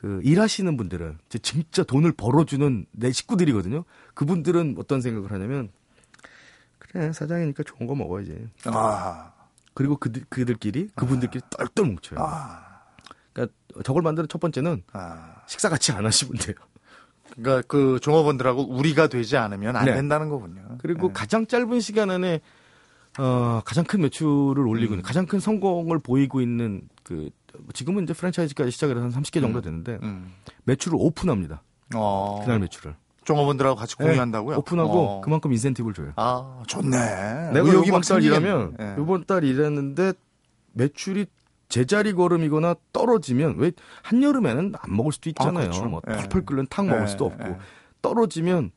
그 0.00 0.20
일하시는 0.24 0.78
분들은 0.78 1.18
진짜 1.42 1.82
돈을 1.82 2.12
벌어주는 2.12 2.86
내 2.90 3.12
식구들이거든요. 3.12 3.84
그분들은 4.14 4.76
어떤 4.78 5.02
생각을 5.02 5.30
하냐면 5.30 5.70
그래 6.78 7.12
사장이니까 7.12 7.64
좋은 7.64 7.86
거 7.86 7.94
먹어야지. 7.94 8.48
아. 8.64 9.32
그리고 9.74 9.96
그들, 9.96 10.24
그들끼리 10.28 10.88
그분들끼리 10.94 11.42
아. 11.44 11.48
똘똘 11.56 11.86
뭉쳐요. 11.86 12.20
아. 12.20 12.70
그러니까 13.32 13.54
저걸 13.84 14.02
만드는 14.02 14.28
첫 14.28 14.40
번째는 14.40 14.82
아. 14.92 15.42
식사 15.46 15.68
같이 15.68 15.92
안 15.92 16.04
하시면 16.04 16.34
돼요. 16.38 16.56
그러니까 17.36 17.62
그 17.68 17.98
종업원들하고 18.00 18.68
우리가 18.68 19.06
되지 19.06 19.36
않으면 19.36 19.76
안 19.76 19.84
네. 19.84 19.94
된다는 19.94 20.28
거군요. 20.28 20.78
그리고 20.78 21.08
네. 21.08 21.12
가장 21.12 21.46
짧은 21.46 21.80
시간 21.80 22.10
안에 22.10 22.40
어, 23.18 23.60
가장 23.64 23.84
큰 23.84 24.00
매출을 24.02 24.66
올리고 24.66 24.92
음. 24.92 24.94
있는 24.94 25.02
가장 25.02 25.26
큰 25.26 25.40
성공을 25.40 25.98
보이고 26.00 26.40
있는 26.40 26.82
그 27.02 27.30
지금은 27.72 28.04
이제 28.04 28.12
프랜차이즈까지 28.12 28.70
시작을 28.70 28.96
해서 28.96 29.04
한 29.04 29.22
30개 29.22 29.40
정도 29.40 29.58
음. 29.60 29.62
되는데 29.62 29.98
음. 30.02 30.32
매출을 30.64 30.96
오픈합니다. 31.00 31.62
어. 31.94 32.40
그날 32.44 32.60
매출을. 32.60 32.94
종업원들하고 33.30 33.76
같이 33.76 33.96
네. 33.96 34.06
공유한다고요? 34.06 34.56
네, 34.56 34.58
오픈하고 34.58 34.98
어. 34.98 35.20
그만큼 35.20 35.52
인센티브를 35.52 35.94
줘요. 35.94 36.12
아, 36.16 36.62
좋네. 36.66 37.52
내가 37.52 37.84
이번 37.86 38.00
달 38.00 38.22
일하면 38.22 38.76
네. 38.76 38.96
이번 38.98 39.24
달 39.24 39.44
일했는데 39.44 40.12
매출이 40.72 41.26
제자리 41.68 42.12
걸음이거나 42.12 42.74
떨어지면 42.92 43.56
왜 43.58 43.70
한여름에는 44.02 44.72
안 44.76 44.96
먹을 44.96 45.12
수도 45.12 45.30
있잖아요. 45.30 45.66
아, 45.66 45.68
그렇죠. 45.68 45.84
뭐 45.84 46.02
네. 46.06 46.16
펄펄 46.16 46.44
끓는 46.44 46.66
탕 46.68 46.88
먹을 46.88 47.06
수도 47.06 47.26
없고 47.26 47.58
떨어지면 48.02 48.72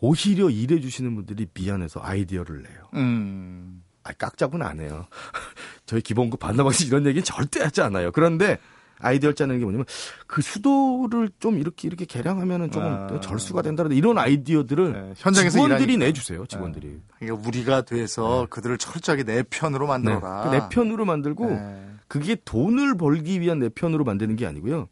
오히려 0.00 0.48
일해 0.50 0.78
주시는 0.80 1.16
분들이 1.16 1.46
미안해서 1.52 2.00
아이디어를 2.02 2.62
내요. 2.62 2.88
음. 2.94 3.82
아, 4.04 4.12
깍잡은 4.12 4.62
안 4.62 4.78
해요. 4.78 5.06
저희 5.86 6.00
기본급 6.00 6.38
반납방식 6.38 6.88
이런 6.88 7.06
얘기는 7.06 7.24
절대 7.24 7.60
하지 7.60 7.80
않아요. 7.80 8.12
그런데 8.12 8.58
아이디어 9.00 9.32
짜는 9.32 9.58
게 9.58 9.64
뭐냐면 9.64 9.84
그 10.26 10.42
수도를 10.42 11.30
좀 11.38 11.58
이렇게 11.58 11.86
이렇게 11.88 12.04
개량하면은 12.04 12.70
조금 12.70 12.88
아. 12.88 13.20
절수가 13.20 13.62
된다는 13.62 13.92
이런 13.92 14.18
아이디어들을 14.18 14.92
네, 14.92 15.12
현장에서 15.16 15.50
직원들이 15.50 15.94
일하니까. 15.94 16.06
내주세요. 16.06 16.46
직원들이. 16.46 16.86
네. 16.88 16.98
그러니까 17.18 17.48
우리가 17.48 17.82
돼서 17.82 18.42
네. 18.42 18.46
그들을 18.50 18.78
철저하게 18.78 19.24
내 19.24 19.42
편으로 19.42 19.86
만들어라. 19.86 20.50
네. 20.50 20.58
내 20.58 20.68
편으로 20.70 21.04
만들고 21.04 21.46
네. 21.50 21.86
그게 22.08 22.36
돈을 22.44 22.96
벌기 22.96 23.40
위한 23.40 23.58
내 23.58 23.68
편으로 23.68 24.04
만드는 24.04 24.36
게 24.36 24.46
아니고요. 24.46 24.88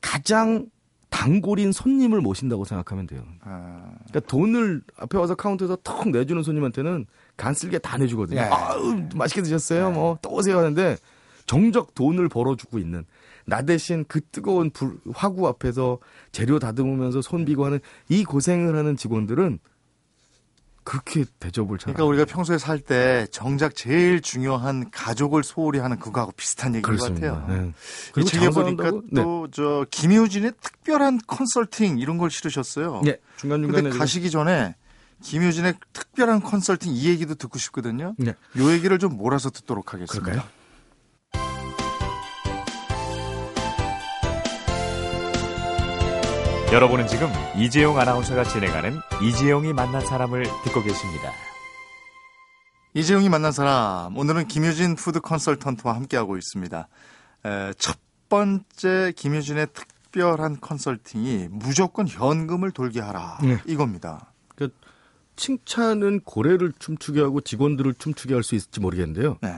가장 0.00 0.66
단골인 1.10 1.72
손님을 1.72 2.20
모신다고 2.20 2.64
생각하면 2.64 3.06
돼요. 3.06 3.24
아. 3.42 3.92
그러니까 4.08 4.20
돈을 4.20 4.82
앞에 4.98 5.18
와서 5.18 5.34
카운터에서 5.34 5.78
턱 5.82 6.10
내주는 6.10 6.42
손님한테는 6.42 7.06
간쓸게 7.36 7.78
다 7.78 7.96
내주거든요. 7.96 8.40
예. 8.40 8.44
아우 8.44 9.02
맛있게 9.14 9.42
드셨어요. 9.42 9.88
예. 9.88 9.92
뭐또 9.92 10.30
오세요 10.30 10.58
하는데 10.58 10.96
정적 11.46 11.94
돈을 11.94 12.28
벌어주고 12.28 12.78
있는 12.78 13.04
나 13.48 13.62
대신 13.62 14.04
그 14.06 14.20
뜨거운 14.30 14.68
불, 14.68 14.98
화구 15.14 15.48
앞에서 15.48 15.98
재료 16.32 16.58
다듬으면서 16.58 17.22
손 17.22 17.46
비고 17.46 17.64
하는 17.64 17.80
이 18.10 18.22
고생을 18.22 18.76
하는 18.76 18.94
직원들은 18.94 19.58
그렇게 20.84 21.24
대접을 21.40 21.78
잘. 21.78 21.92
그러니까 21.94 22.04
우리가 22.04 22.24
평소에 22.26 22.58
살 22.58 22.80
때 22.80 23.26
정작 23.30 23.74
제일 23.74 24.20
중요한 24.20 24.90
가족을 24.90 25.42
소홀히 25.44 25.78
하는 25.78 25.98
그거하고 25.98 26.32
비슷한 26.32 26.74
얘기인 26.74 26.82
그렇습니다. 26.82 27.32
것 27.32 27.40
같아요. 27.40 27.62
네. 27.62 28.20
이 28.20 28.24
책에 28.24 28.50
보니까 28.50 28.90
네. 29.10 29.22
또저 29.22 29.86
김효진의 29.90 30.52
특별한 30.60 31.20
컨설팅 31.26 31.98
이런 31.98 32.18
걸 32.18 32.30
실으셨어요. 32.30 33.00
네. 33.04 33.18
중간 33.36 33.62
중간에 33.62 33.90
가시기 33.90 34.30
전에 34.30 34.76
김효진의 35.22 35.74
특별한 35.92 36.42
컨설팅 36.42 36.92
이 36.94 37.06
얘기도 37.06 37.34
듣고 37.34 37.58
싶거든요. 37.58 38.14
네. 38.18 38.34
요 38.58 38.72
얘기를 38.72 38.98
좀 38.98 39.16
몰아서 39.16 39.50
듣도록 39.50 39.94
하겠습니다. 39.94 40.24
그럴까요? 40.24 40.57
여러분은 46.72 47.06
지금 47.06 47.28
이재용 47.56 47.98
아나운서가 47.98 48.44
진행하는 48.44 48.98
이재용이 49.22 49.72
만난 49.72 50.04
사람을 50.04 50.42
듣고 50.64 50.82
계십니다. 50.82 51.32
이재용이 52.92 53.28
만난 53.30 53.52
사람 53.52 54.16
오늘은 54.16 54.48
김효진 54.48 54.94
푸드 54.96 55.20
컨설턴트와 55.20 55.94
함께하고 55.94 56.36
있습니다. 56.36 56.88
에, 57.46 57.72
첫 57.78 57.98
번째 58.28 59.12
김효진의 59.16 59.68
특별한 59.72 60.60
컨설팅이 60.60 61.48
무조건 61.50 62.06
현금을 62.06 62.72
돌게 62.72 63.00
하라 63.00 63.38
네. 63.42 63.56
이겁니다. 63.64 64.32
그 64.54 64.68
칭찬은 65.36 66.20
고래를 66.20 66.72
춤추게 66.78 67.22
하고 67.22 67.40
직원들을 67.40 67.94
춤추게 67.94 68.34
할 68.34 68.42
수 68.42 68.54
있을지 68.54 68.80
모르겠는데요. 68.80 69.38
네. 69.40 69.54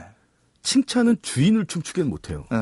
칭찬은 0.63 1.17
주인을 1.21 1.65
춤추게는 1.65 2.09
못해요. 2.09 2.45
네. 2.51 2.57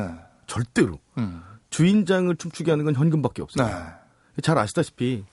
절대로. 0.48 0.98
음. 1.18 1.42
주인장을 1.68 2.34
춤추게 2.34 2.72
하는 2.72 2.84
건 2.84 2.96
현금밖에 2.96 3.42
없어요. 3.42 3.99
네. 4.40 4.46
잘 4.46 4.58
아시다시피 4.58 5.24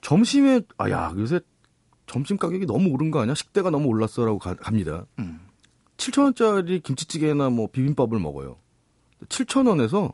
점심에 0.00 0.62
아야 0.78 1.12
요새 1.16 1.40
점심 2.06 2.36
가격이 2.38 2.66
너무 2.66 2.90
오른 2.90 3.10
거 3.10 3.20
아니야? 3.20 3.34
식대가 3.34 3.70
너무 3.70 3.86
올랐어라고 3.88 4.38
가, 4.38 4.54
갑니다. 4.54 5.06
음. 5.18 5.40
7천 5.96 6.22
원짜리 6.24 6.80
김치찌개나 6.80 7.50
뭐 7.50 7.68
비빔밥을 7.70 8.18
먹어요. 8.18 8.56
7천 9.28 9.68
원에서 9.68 10.12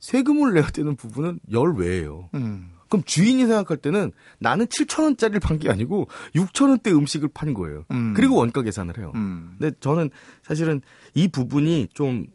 세금을 0.00 0.52
내야 0.54 0.66
되는 0.66 0.96
부분은 0.96 1.38
열 1.52 1.74
외예요. 1.76 2.28
음. 2.34 2.70
그럼 2.88 3.02
주인이 3.04 3.40
생각할 3.46 3.76
때는 3.78 4.12
나는 4.38 4.66
7천 4.66 5.04
원짜리를 5.04 5.40
판 5.40 5.58
게 5.58 5.70
아니고 5.70 6.08
6천 6.34 6.68
원대 6.68 6.90
음식을 6.92 7.28
판 7.32 7.54
거예요. 7.54 7.84
음. 7.92 8.12
그리고 8.14 8.36
원가 8.36 8.60
계산을 8.62 8.98
해요. 8.98 9.12
음. 9.14 9.54
근데 9.58 9.74
저는 9.80 10.10
사실은 10.42 10.82
이 11.14 11.28
부분이 11.28 11.88
좀 11.94 12.26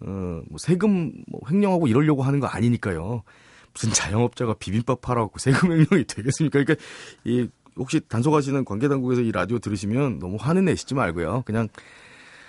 어, 0.00 0.06
뭐 0.06 0.56
세금 0.58 1.12
뭐 1.26 1.40
횡령하고 1.50 1.88
이러려고 1.88 2.22
하는 2.22 2.38
거 2.38 2.46
아니니까요. 2.46 3.22
무슨 3.72 3.92
자영업자가 3.92 4.54
비빔밥 4.54 5.00
팔아갖고 5.00 5.38
세금 5.38 5.72
횡령이 5.72 6.04
되겠습니까? 6.04 6.62
그러니까 6.62 6.84
이 7.24 7.48
혹시 7.76 8.00
단속하시는 8.00 8.64
관계 8.64 8.88
당국에서 8.88 9.22
이 9.22 9.32
라디오 9.32 9.58
들으시면 9.58 10.18
너무 10.18 10.36
화는 10.38 10.64
내시지 10.66 10.94
말고요. 10.94 11.42
그냥 11.46 11.68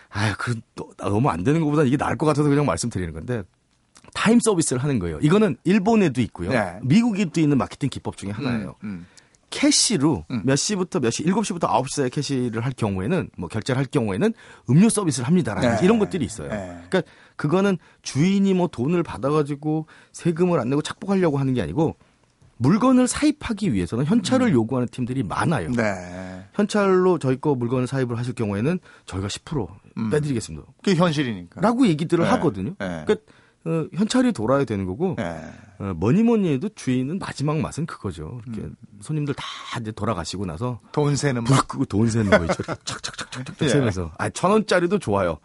아유 0.10 0.34
그 0.38 0.60
너무 0.98 1.30
안 1.30 1.44
되는 1.44 1.62
것보다 1.62 1.84
이게 1.84 1.98
나을 1.98 2.18
것 2.18 2.26
같아서 2.26 2.50
그냥 2.50 2.66
말씀드리는 2.66 3.14
건데 3.14 3.44
타임 4.14 4.40
서비스를 4.40 4.84
하는 4.84 5.00
거예요. 5.00 5.20
이거는 5.22 5.58
일본에도 5.64 6.22
있고요. 6.22 6.50
네. 6.50 6.80
미국에도 6.84 7.40
있는 7.40 7.58
마케팅 7.58 7.90
기법 7.90 8.18
중에 8.18 8.32
하나예요. 8.32 8.76
음, 8.84 8.88
음. 8.90 9.06
cash로 9.52 10.26
음. 10.32 10.42
몇 10.46 10.56
시부터 10.56 11.00
몇 11.00 11.12
시, 11.12 11.24
7시부터 11.24 11.70
9시 11.70 11.96
사이에 11.96 12.10
cash를 12.10 12.66
할 12.66 12.72
경우에는 12.72 13.30
뭐 13.38 13.48
결제를 13.48 13.78
할 13.78 13.86
경우에는 13.86 14.34
음료 14.70 14.90
서비스를 14.90 15.28
합니다라는 15.28 15.78
네. 15.78 15.86
이런 15.86 16.00
것들이 16.00 16.26
있어요. 16.26 16.50
네. 16.50 16.82
그러니까 16.90 17.04
그거는 17.36 17.78
주인이 18.02 18.52
뭐 18.56 18.68
돈을 18.68 19.04
받아가지고 19.04 19.86
세금을 20.14 20.60
안 20.60 20.70
내고 20.70 20.82
착복하려고 20.82 21.38
하는 21.38 21.54
게 21.54 21.62
아니고 21.62 21.96
물건을 22.58 23.08
사입하기 23.08 23.74
위해서는 23.74 24.06
현찰을 24.06 24.48
음. 24.48 24.54
요구하는 24.54 24.88
팀들이 24.88 25.24
많아요. 25.24 25.72
네. 25.72 26.46
현찰로 26.54 27.18
저희 27.18 27.36
거 27.40 27.56
물건을 27.56 27.88
사입을 27.88 28.18
하실 28.18 28.34
경우에는 28.34 28.80
저희가 29.06 29.28
10% 29.28 29.68
음. 29.98 30.10
빼드리겠습니다. 30.12 30.66
그게 30.84 30.96
현실이니까. 30.96 31.60
라고 31.60 31.88
얘기들을 31.88 32.24
네. 32.24 32.30
하거든요. 32.32 32.70
네. 32.80 33.04
그러니까 33.06 33.16
어, 33.64 33.86
현찰이 33.94 34.32
돌아야 34.32 34.64
되는 34.66 34.86
거고 34.86 35.16
네. 35.18 35.40
어, 35.80 35.94
뭐니 35.96 36.24
뭐니 36.24 36.54
해도 36.54 36.70
주인은 36.74 37.20
마지막 37.20 37.60
맛은 37.60 37.86
그거죠. 37.86 38.42
이렇게 38.46 38.62
음. 38.62 38.76
손님들 39.02 39.36
다 39.36 39.46
이제 39.80 39.92
돌아가시고 39.92 40.46
나서 40.46 40.80
돈 40.92 41.16
세는 41.16 41.44
불 41.44 41.58
끄고 41.68 41.86
돈 41.86 42.10
세는 42.10 42.32
거 42.32 42.44
있죠. 42.46 42.64
착착착착착 42.86 43.56
예. 43.62 43.68
세면서 43.70 44.12
아천 44.18 44.52
원짜리도 44.52 45.00
좋아요. 45.00 45.38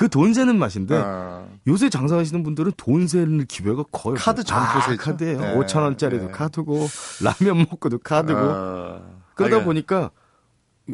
그 0.00 0.08
돈 0.08 0.32
세는 0.32 0.58
맛인데 0.58 0.96
어. 0.96 1.46
요새 1.66 1.90
장사하시는 1.90 2.42
분들은 2.42 2.72
돈 2.78 3.06
세는 3.06 3.44
기회가 3.44 3.84
거의 3.92 4.16
카드 4.16 4.42
전포세 4.42 4.92
아, 4.92 4.96
카드예요. 4.96 5.38
네. 5.38 5.54
5천 5.56 5.82
원짜리도 5.82 6.26
네. 6.26 6.32
카드고 6.32 6.88
라면 7.22 7.66
먹고도 7.70 7.98
카드고 7.98 8.38
어. 8.40 9.20
그러다 9.34 9.58
아, 9.58 9.64
보니까 9.64 10.10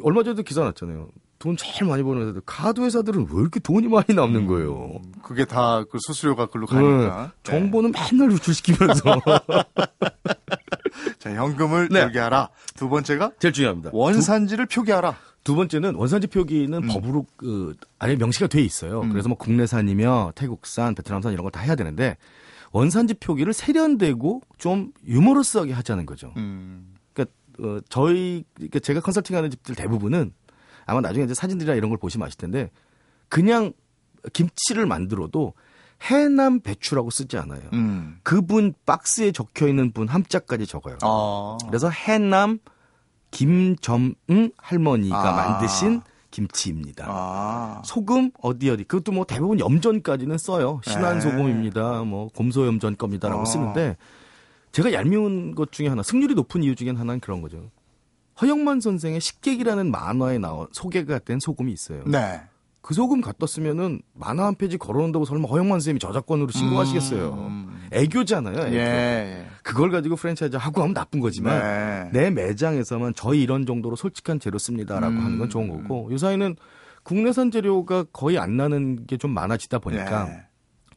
얼마 0.03 0.25
전에도 0.25 0.43
기사 0.43 0.65
났잖아요. 0.65 1.09
돈 1.47 1.57
제일 1.57 1.89
많이 1.89 2.03
버는 2.03 2.23
회사들 2.23 2.43
카드 2.45 2.81
회사들은 2.81 3.29
왜 3.31 3.41
이렇게 3.41 3.61
돈이 3.61 3.87
많이 3.87 4.07
남는 4.15 4.41
음, 4.43 4.47
거예요? 4.49 5.01
그게 5.23 5.45
다 5.45 5.85
그 5.89 5.99
수수료가 6.01 6.47
글로 6.47 6.67
가니까 6.67 7.31
네. 7.45 7.53
정보는 7.53 7.93
맨날 7.93 8.33
유출시키면서 8.33 9.03
자 11.21 11.33
현금을 11.33 11.89
네. 11.91 12.01
들게 12.01 12.19
하라. 12.19 12.49
두 12.75 12.89
번째가 12.89 13.33
제일 13.39 13.53
중요합니다. 13.53 13.91
원산지를 13.93 14.67
표기하라. 14.67 15.15
두 15.45 15.55
번째는 15.55 15.95
원산지 15.95 16.27
표기는 16.27 16.83
음. 16.83 16.89
법으로 16.89 17.27
그 17.37 17.77
아예 18.01 18.17
명시가 18.17 18.49
돼 18.49 18.61
있어요. 18.63 19.03
음. 19.03 19.11
그래서 19.11 19.29
뭐 19.29 19.39
국내산이며 19.39 20.33
태국산, 20.35 20.97
베트남산 20.97 21.33
이런 21.33 21.45
거다 21.45 21.61
해야 21.61 21.77
되는데 21.77 22.17
원산지 22.73 23.15
표기를 23.15 23.53
세련되고 23.53 24.43
좀 24.59 24.91
유머러스하게 25.07 25.73
하자는 25.73 26.07
거죠. 26.07 26.33
음. 26.39 26.93
그러니까 27.13 27.33
어, 27.61 27.79
저희 27.89 28.43
그러니까 28.55 28.81
제가 28.81 28.99
컨설팅하는 29.01 29.51
집들 29.51 29.77
대부분은 29.77 30.33
아마 30.87 31.01
나중에 31.01 31.25
이제 31.25 31.35
사진들이나 31.35 31.75
이런 31.77 31.91
걸 31.91 31.99
보시면 31.99 32.27
아실 32.27 32.39
텐데 32.39 32.71
그냥 33.29 33.73
김치를 34.33 34.87
만들어도 34.87 35.55
해남 36.03 36.61
배추라고 36.61 37.11
쓰지 37.11 37.39
않아요. 37.39 37.63
음. 37.73 38.19
그분 38.23 38.75
박스에 38.85 39.33
적혀 39.33 39.67
있는 39.69 39.93
분 39.93 40.09
함자까지 40.09 40.67
적어요. 40.67 40.99
아. 41.03 41.59
그래서 41.67 41.91
해남 41.91 42.59
김점응 43.31 44.51
할머니가 44.57 45.33
아. 45.33 45.33
만드신 45.33 46.03
김치입니다. 46.31 47.07
아. 47.09 47.83
소금 47.85 48.31
어디 48.43 48.69
어디 48.71 48.85
그것도 48.85 49.13
뭐 49.13 49.25
대부분 49.25 49.59
염전까지는 49.59 50.39
써요. 50.39 50.81
신안 50.85 51.15
네. 51.15 51.21
소금입니다. 51.21 52.03
뭐 52.03 52.29
곰소 52.29 52.67
염전 52.67 52.97
겁니다라고 52.97 53.43
아. 53.43 53.45
쓰는데 53.47 53.97
제가 54.73 54.93
얄미운 54.93 55.55
것 55.55 55.73
중에 55.73 55.89
하나 55.89 56.03
승률이 56.03 56.35
높은 56.35 56.63
이유 56.63 56.75
중에 56.75 56.91
하나는 56.91 57.21
그런 57.21 57.41
거죠. 57.41 57.71
허영만 58.41 58.81
선생의 58.81 59.21
식객이라는 59.21 59.91
만화에 59.91 60.39
나온 60.39 60.67
소개가 60.73 61.19
된 61.21 61.41
소금이 61.41 61.73
있어요. 61.73 62.05
네. 62.07 62.41
그 62.83 62.95
소금 62.95 63.21
갖다 63.21 63.47
쓰면은 63.47 64.01
만화 64.15 64.47
한 64.47 64.55
페이지 64.55 64.79
걸어놓는다고 64.79 65.25
설마 65.25 65.49
허영만 65.49 65.81
선생님이 65.81 65.99
저작권으로 65.99 66.51
신고하시겠어요. 66.53 67.33
음. 67.33 67.89
애교잖아요. 67.93 68.67
애교. 68.67 68.77
예. 68.77 69.47
그걸 69.63 69.91
가지고 69.91 70.15
프랜차이즈 70.15 70.57
하고 70.57 70.83
하면 70.83 70.95
나쁜 70.95 71.19
거지만 71.19 71.59
네. 71.59 72.11
내 72.13 72.31
매장에서만 72.31 73.15
저희 73.17 73.43
이런 73.43 73.67
정도로 73.67 73.97
솔직한 73.97 74.39
재료 74.39 74.59
씁니다라고 74.59 75.15
음. 75.15 75.25
하는 75.25 75.39
건 75.39 75.49
좋은 75.49 75.69
거고 75.69 76.09
요사이는 76.13 76.55
국내산 77.03 77.51
재료가 77.51 78.05
거의 78.13 78.39
안 78.39 78.57
나는 78.57 79.07
게 79.07 79.17
좀 79.17 79.33
많아지다 79.33 79.79
보니까 79.81 80.25
네. 80.27 80.43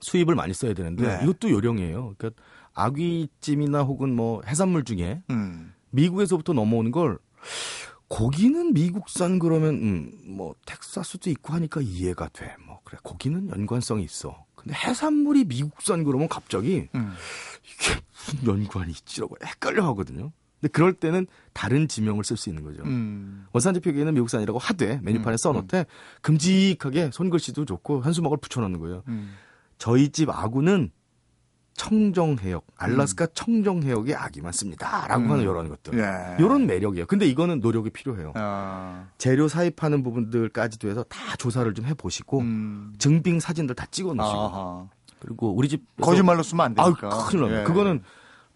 수입을 0.02 0.36
많이 0.36 0.54
써야 0.54 0.74
되는데 0.74 1.08
네. 1.08 1.24
이것도 1.24 1.50
요령이에요. 1.50 2.14
그러니까 2.18 2.42
아귀찜이나 2.76 3.82
혹은 3.82 4.16
뭐 4.16 4.42
해산물 4.46 4.84
중에 4.84 5.22
음. 5.32 5.74
미국에서부터 5.92 6.54
넘어오는 6.54 6.92
걸 6.92 7.18
고기는 8.08 8.74
미국산 8.74 9.40
그러면 9.40 9.76
음, 9.76 10.12
뭐 10.26 10.56
텍사스도 10.66 11.30
있고 11.30 11.54
하니까 11.54 11.80
이해가 11.82 12.30
돼. 12.30 12.56
뭐 12.66 12.80
그래 12.84 12.98
고기는 13.04 13.50
연관성이 13.50 14.04
있어. 14.04 14.46
근데 14.56 14.74
해산물이 14.76 15.46
미국산 15.46 16.04
그러면 16.04 16.28
갑자기 16.28 16.90
음. 16.96 17.14
이게 17.64 18.02
무슨 18.12 18.48
연관이 18.48 18.92
있지라고 18.92 19.38
헷갈려 19.46 19.86
하거든요. 19.90 20.32
근데 20.60 20.72
그럴 20.72 20.94
때는 20.94 21.28
다른 21.54 21.88
지명을 21.88 22.24
쓸 22.24 22.36
수 22.36 22.50
있는 22.50 22.64
거죠. 22.64 22.84
음. 22.84 23.46
원산지 23.54 23.80
표기에는 23.80 24.14
미국산이라고 24.16 24.60
하되 24.60 25.00
메뉴판에 25.04 25.36
음. 25.36 25.38
써놓되 25.38 25.86
큼직하게 26.22 27.12
손글씨도 27.14 27.66
좋고 27.66 28.02
한수막을 28.02 28.38
붙여놓는 28.38 28.80
거예요. 28.80 29.04
음. 29.08 29.36
저희 29.78 30.10
집 30.10 30.30
아구는 30.30 30.92
청정해역, 31.80 32.66
알라스카 32.76 33.24
음. 33.24 33.28
청정해역에 33.34 34.14
아기 34.14 34.42
많습니다라고 34.42 35.24
음. 35.24 35.32
하는 35.32 35.44
이런 35.44 35.70
것들. 35.70 35.98
예. 35.98 36.36
이런 36.38 36.68
매력이에요. 36.68 37.06
근데 37.06 37.26
이거는 37.26 37.62
노력이 37.62 37.90
필요해요. 37.92 38.34
아. 38.36 39.08
재료 39.18 39.48
사입하는 39.48 40.04
부분들까지도 40.04 40.90
해서 40.90 41.04
다 41.04 41.38
조사를 41.38 41.74
좀 41.74 41.86
해보시고 41.86 42.40
음. 42.40 42.94
증빙 43.00 43.40
사진들 43.40 43.76
다 43.76 43.86
찍어놓으시고. 43.90 44.40
아하. 44.40 44.88
그리고 45.20 45.56
우리 45.56 45.70
집 45.70 45.86
거짓말로 46.02 46.44
쓰면 46.44 46.66
안 46.66 46.76
되니까. 46.76 47.08
아, 47.08 47.26
큰일 47.28 47.44
납니다. 47.44 47.62
예. 47.62 47.64
그거는 47.64 48.04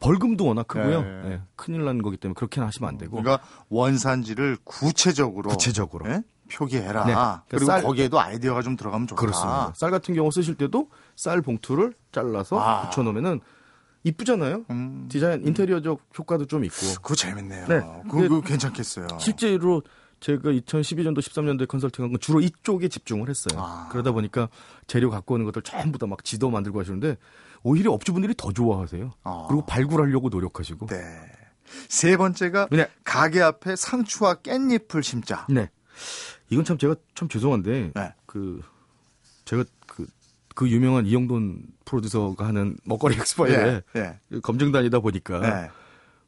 벌금도 0.01 0.45
워낙 0.45 0.67
크고요. 0.67 0.99
예. 0.99 1.31
예. 1.31 1.41
큰일 1.55 1.85
나는 1.85 2.01
거기 2.01 2.17
때문에 2.17 2.33
그렇게는 2.35 2.67
하시면 2.67 2.89
안 2.89 2.97
되고. 2.97 3.21
그러니까 3.21 3.41
원산지를 3.69 4.57
구체적으로 4.65 5.49
구체적으로 5.49 6.09
예? 6.09 6.23
표기해라. 6.51 7.05
네. 7.05 7.13
그러니까 7.13 7.43
그리고 7.49 7.65
쌀, 7.65 7.81
거기에도 7.83 8.19
아이디어가 8.19 8.61
좀 8.61 8.75
들어가면 8.75 9.07
좋다. 9.07 9.19
그렇습니다. 9.19 9.73
쌀 9.75 9.91
같은 9.91 10.13
경우 10.13 10.31
쓰실 10.31 10.55
때도 10.55 10.89
쌀 11.15 11.41
봉투를 11.41 11.93
잘라서 12.11 12.59
아. 12.59 12.89
붙여놓으면은 12.89 13.39
이쁘잖아요. 14.03 14.65
음. 14.69 15.07
디자인 15.09 15.45
인테리어적 15.47 15.99
효과도 16.19 16.45
좀 16.45 16.65
있고. 16.65 16.75
그거 17.01 17.15
재밌네요. 17.15 17.67
네. 17.67 17.79
그거, 18.03 18.17
그거 18.21 18.41
괜찮겠어요. 18.41 19.07
실제로 19.19 19.81
제가 20.19 20.51
2012년도 20.51 21.19
13년도에 21.19 21.67
컨설팅한 21.67 22.11
건 22.11 22.19
주로 22.19 22.39
이쪽에 22.41 22.87
집중을 22.89 23.29
했어요. 23.29 23.59
아. 23.61 23.87
그러다 23.91 24.11
보니까 24.11 24.49
재료 24.87 25.09
갖고 25.09 25.35
오는 25.35 25.45
것들 25.45 25.61
전부 25.63 25.97
다 25.97 26.05
막 26.05 26.23
지도 26.25 26.49
만들고 26.49 26.79
하시는데 26.79 27.17
오히려 27.63 27.91
업주분들이 27.93 28.33
더 28.37 28.51
좋아하세요. 28.51 29.11
아. 29.23 29.45
그리고 29.47 29.65
발굴하려고 29.65 30.29
노력하시고. 30.29 30.87
네. 30.87 30.99
세 31.87 32.17
번째가 32.17 32.67
네. 32.71 32.87
가게 33.05 33.41
앞에 33.41 33.75
상추와 33.77 34.35
깻잎을 34.35 35.01
심자. 35.01 35.47
네. 35.49 35.69
이건 36.53 36.63
참 36.63 36.77
제가 36.77 36.95
참 37.15 37.27
죄송한데 37.27 37.91
네. 37.93 38.13
그 38.25 38.61
제가 39.45 39.65
그, 39.87 40.05
그 40.55 40.69
유명한 40.69 41.05
이영돈 41.05 41.63
프로듀서가 41.85 42.47
하는 42.47 42.77
먹거리 42.85 43.15
엑스파일에 43.15 43.81
네. 43.93 44.19
네. 44.29 44.39
검증단이다 44.41 44.99
보니까 44.99 45.39
네. 45.39 45.69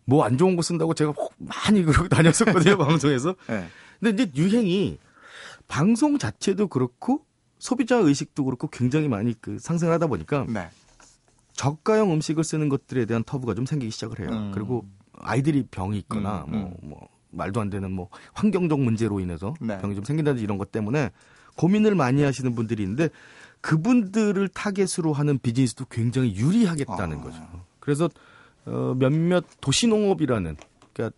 뭐안 0.05 0.38
좋은 0.38 0.55
거 0.55 0.61
쓴다고 0.61 0.93
제가 0.93 1.13
많이 1.38 1.83
그러고 1.83 2.07
다녔었거든요 2.09 2.77
방송에서. 2.77 3.35
네. 3.47 3.67
근데 3.99 4.23
이제 4.23 4.31
유행이 4.35 4.99
방송 5.67 6.17
자체도 6.17 6.67
그렇고 6.67 7.25
소비자 7.59 7.95
의식도 7.97 8.45
그렇고 8.45 8.67
굉장히 8.67 9.07
많이 9.07 9.39
그 9.39 9.57
상승하다 9.59 10.07
보니까 10.07 10.45
네. 10.49 10.69
저가형 11.53 12.11
음식을 12.11 12.43
쓰는 12.43 12.69
것들에 12.69 13.05
대한 13.05 13.23
터부가 13.23 13.55
좀 13.55 13.65
생기기 13.65 13.91
시작을 13.91 14.19
해요. 14.19 14.29
음. 14.31 14.51
그리고 14.53 14.85
아이들이 15.13 15.65
병이 15.65 15.97
있거나 15.99 16.45
음, 16.49 16.51
뭐, 16.51 16.61
음. 16.61 16.89
뭐 16.89 17.07
말도 17.36 17.62
안 17.62 17.69
되는 17.69 17.91
뭐 17.91 18.10
환경적 18.34 18.80
문제로 18.80 19.19
인해서 19.19 19.54
네. 19.60 19.78
병이 19.80 19.95
좀 19.95 20.04
생긴다든지 20.04 20.43
이런 20.43 20.58
것 20.58 20.71
때문에 20.71 21.12
고민을 21.56 21.95
많이 21.95 22.24
하시는 22.24 22.54
분들이 22.56 22.84
있는데 22.84 23.10
그분들을 23.62 24.48
타겟으로 24.50 25.13
하는 25.13 25.39
비즈니스도 25.39 25.86
굉장히 25.89 26.36
유리하겠다는 26.36 27.17
어. 27.17 27.21
거죠. 27.21 27.38
그래서 27.80 28.10
어, 28.65 28.95
몇몇 28.98 29.45
도시농업이라는 29.62 30.58
그러니까 30.93 31.17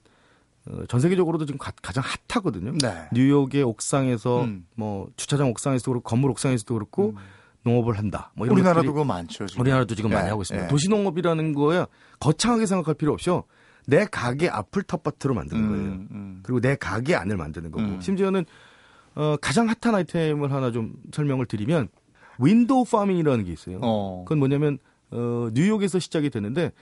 어, 0.70 0.86
전 0.88 1.00
세계적으로도 1.00 1.46
지금 1.46 1.58
가, 1.58 1.72
장 1.92 2.04
핫하거든요. 2.28 2.74
네. 2.82 3.08
뉴욕의 3.14 3.64
옥상에서 3.64 4.44
음. 4.44 4.66
뭐 4.76 5.10
주차장 5.16 5.50
옥상에서도 5.50 5.92
그렇고 5.92 6.10
건물 6.10 6.32
옥상에서도 6.32 6.74
그렇고 6.74 7.10
음. 7.10 7.18
농업을 7.64 7.98
한다. 7.98 8.32
뭐 8.36 8.46
이런 8.46 8.58
우리나라도 8.58 8.94
그거 8.94 9.04
많죠. 9.04 9.46
지금. 9.48 9.62
우리나라도 9.62 9.96
지금 9.96 10.10
네. 10.10 10.16
많이 10.16 10.30
하고 10.30 10.42
있습니다. 10.42 10.68
네. 10.68 10.72
도시농업이라는 10.72 11.54
거야 11.54 11.86
거창하게 12.20 12.66
생각할 12.66 12.96
필요 12.96 13.14
없이요. 13.14 13.44
내 13.88 14.06
가게 14.06 14.50
앞을 14.50 14.84
텃밭으로 14.84 15.34
만드는 15.34 15.63
음, 15.63 15.69
거예요. 15.69 15.91
음. 16.12 16.39
그리고 16.43 16.60
내 16.60 16.76
가게 16.76 17.15
안을 17.15 17.38
만드는 17.38 17.71
거고. 17.71 17.86
음. 17.86 18.02
심지어는 18.02 18.45
어, 19.15 19.38
가장 19.41 19.67
핫한 19.67 19.95
아이템을 19.95 20.52
하나 20.52 20.71
좀 20.71 20.93
설명을 21.12 21.45
드리면 21.45 21.88
window 22.38 22.84
farming이라는 22.86 23.46
게 23.45 23.52
있어요. 23.54 23.80
어. 23.82 24.26
그건 24.26 24.39
뭐냐면 24.39 24.78
어, 25.10 25.50
뉴욕에서 25.54 26.00
시작이 26.00 26.30
됐는데 26.30 26.73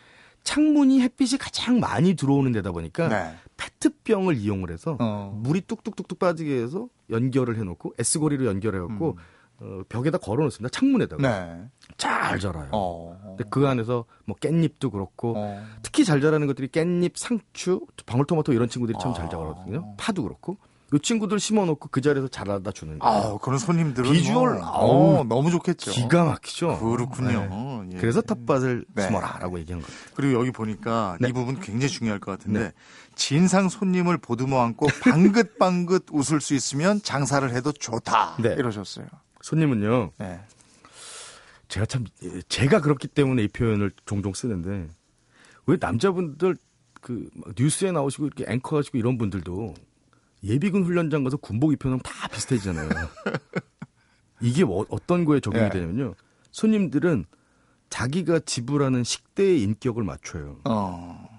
창문이 0.43 1.01
햇빛이 1.01 1.37
가장 1.39 1.79
많이 1.79 2.15
들어오는 2.15 2.51
데다 2.51 2.71
보니까 2.71 3.07
네. 3.07 3.35
페트병을 3.57 4.37
이용을 4.37 4.71
해서 4.71 4.97
어. 4.99 5.39
물이 5.43 5.61
뚝뚝뚝뚝 5.61 6.17
빠지게 6.17 6.61
해서 6.61 6.89
연결을 7.11 7.57
해놓고 7.57 7.93
S고리로 7.99 8.47
연결해갖고 8.47 9.11
음. 9.11 9.15
어, 9.59 9.81
벽에다 9.89 10.17
걸어놓습니다. 10.17 10.69
창문에다가. 10.69 11.21
네. 11.21 11.63
잘 11.97 12.39
자라요. 12.39 12.69
어. 12.71 13.17
근데 13.37 13.43
그 13.49 13.67
안에서 13.67 14.05
뭐 14.25 14.35
깻잎도 14.39 14.91
그렇고 14.91 15.33
어. 15.37 15.63
특히 15.81 16.03
잘 16.03 16.19
자라는 16.21 16.47
것들이 16.47 16.67
깻잎, 16.67 17.15
상추, 17.15 17.81
방울토마토 18.05 18.51
이런 18.53 18.67
친구들이 18.69 18.97
참 19.01 19.13
잘 19.13 19.29
자라거든요. 19.29 19.79
어. 19.79 19.95
파도 19.97 20.23
그렇고. 20.23 20.57
이 20.93 20.99
친구들 20.99 21.39
심어놓고 21.39 21.89
그 21.89 21.99
자리에서 21.99 22.27
자라다 22.27 22.71
주는 22.71 22.99
거예요. 22.99 23.17
아, 23.17 23.37
그런 23.39 23.57
손님들은 23.57 24.11
비주얼 24.13 24.59
뭐, 24.59 24.65
아우, 24.65 25.23
너무 25.27 25.49
좋겠죠. 25.49 25.91
기가 25.91 26.23
막히죠. 26.25 26.77
그렇군요. 26.79 27.83
네. 27.85 27.95
예. 27.95 27.97
그래서 27.97 28.21
텃밭을 28.21 28.85
네. 28.93 29.01
심어라라고 29.07 29.57
얘기한 29.59 29.81
거예요. 29.81 29.97
그리고 30.13 30.39
여기 30.39 30.51
보니까 30.51 31.17
네. 31.19 31.29
이 31.29 31.31
부분 31.33 31.59
굉장히 31.59 31.89
중요할 31.91 32.19
것 32.19 32.31
같은데 32.31 32.59
네. 32.65 32.71
진상 33.15 33.67
손님을 33.67 34.19
보듬어 34.19 34.59
안고 34.61 34.87
방긋방긋 35.01 36.05
웃을 36.11 36.39
수 36.39 36.53
있으면 36.53 37.01
장사를 37.01 37.49
해도 37.51 37.71
좋다. 37.71 38.35
네. 38.39 38.53
이러셨어요. 38.53 39.07
손님은요. 39.45 40.11
네. 40.17 40.39
제가 41.67 41.85
참 41.85 42.05
제가 42.49 42.81
그렇기 42.81 43.07
때문에 43.07 43.43
이 43.43 43.47
표현을 43.47 43.91
종종 44.05 44.33
쓰는데 44.33 44.89
왜 45.67 45.77
남자분들 45.79 46.57
그 46.99 47.29
뉴스에 47.55 47.91
나오시고 47.91 48.25
이렇게 48.25 48.45
앵커 48.47 48.77
하시고 48.77 48.97
이런 48.97 49.19
분들도 49.19 49.75
예비군 50.43 50.83
훈련장 50.83 51.23
가서 51.23 51.37
군복 51.37 51.73
입혀놓으면 51.73 52.01
다 52.01 52.27
비슷해지잖아요. 52.29 52.89
이게 54.41 54.63
뭐, 54.63 54.85
어떤 54.89 55.25
거에 55.25 55.39
적용이 55.39 55.65
네. 55.65 55.69
되냐면요. 55.69 56.15
손님들은 56.51 57.25
자기가 57.89 58.39
지불하는 58.39 59.03
식대의 59.03 59.61
인격을 59.61 60.03
맞춰요. 60.03 60.59
어. 60.65 61.29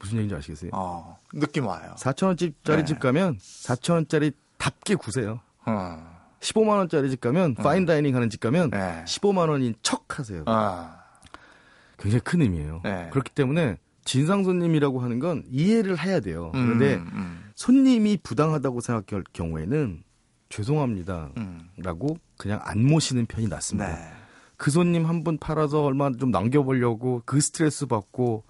무슨 0.00 0.18
얘기인지 0.18 0.34
아시겠어요? 0.34 0.70
어. 0.74 1.18
느낌 1.32 1.66
와요. 1.66 1.94
4천원짜리 1.96 2.76
네. 2.78 2.84
집 2.84 2.98
가면 2.98 3.38
4천원짜리 3.38 4.34
답게 4.58 4.96
구세요. 4.96 5.40
어. 5.64 6.15
15만 6.46 6.68
원짜리 6.78 7.10
집 7.10 7.20
가면 7.20 7.50
음. 7.50 7.54
파인 7.54 7.86
다이닝 7.86 8.14
하는 8.14 8.30
집 8.30 8.40
가면 8.40 8.70
네. 8.70 9.04
15만 9.06 9.48
원인 9.48 9.74
척 9.82 10.18
하세요. 10.18 10.42
아. 10.46 10.96
굉장히 11.98 12.20
큰 12.20 12.42
의미예요. 12.42 12.80
네. 12.84 13.08
그렇기 13.10 13.32
때문에 13.32 13.78
진상 14.04 14.44
손님이라고 14.44 15.00
하는 15.00 15.18
건 15.18 15.42
이해를 15.50 15.98
해야 15.98 16.20
돼요. 16.20 16.50
그런데 16.52 16.94
음, 16.96 17.10
음. 17.12 17.50
손님이 17.56 18.18
부당하다고 18.22 18.80
생각할 18.80 19.24
경우에는 19.32 20.02
죄송합니다. 20.48 21.30
음. 21.38 21.68
라고 21.78 22.16
그냥 22.38 22.60
안 22.62 22.84
모시는 22.86 23.26
편이 23.26 23.48
낫습니다. 23.48 23.88
네. 23.96 24.12
그 24.56 24.70
손님 24.70 25.04
한 25.06 25.24
분 25.24 25.38
팔아서 25.38 25.82
얼마 25.82 26.10
좀 26.12 26.30
남겨보려고 26.30 27.22
그 27.26 27.40
스트레스 27.40 27.86
받고 27.86 28.44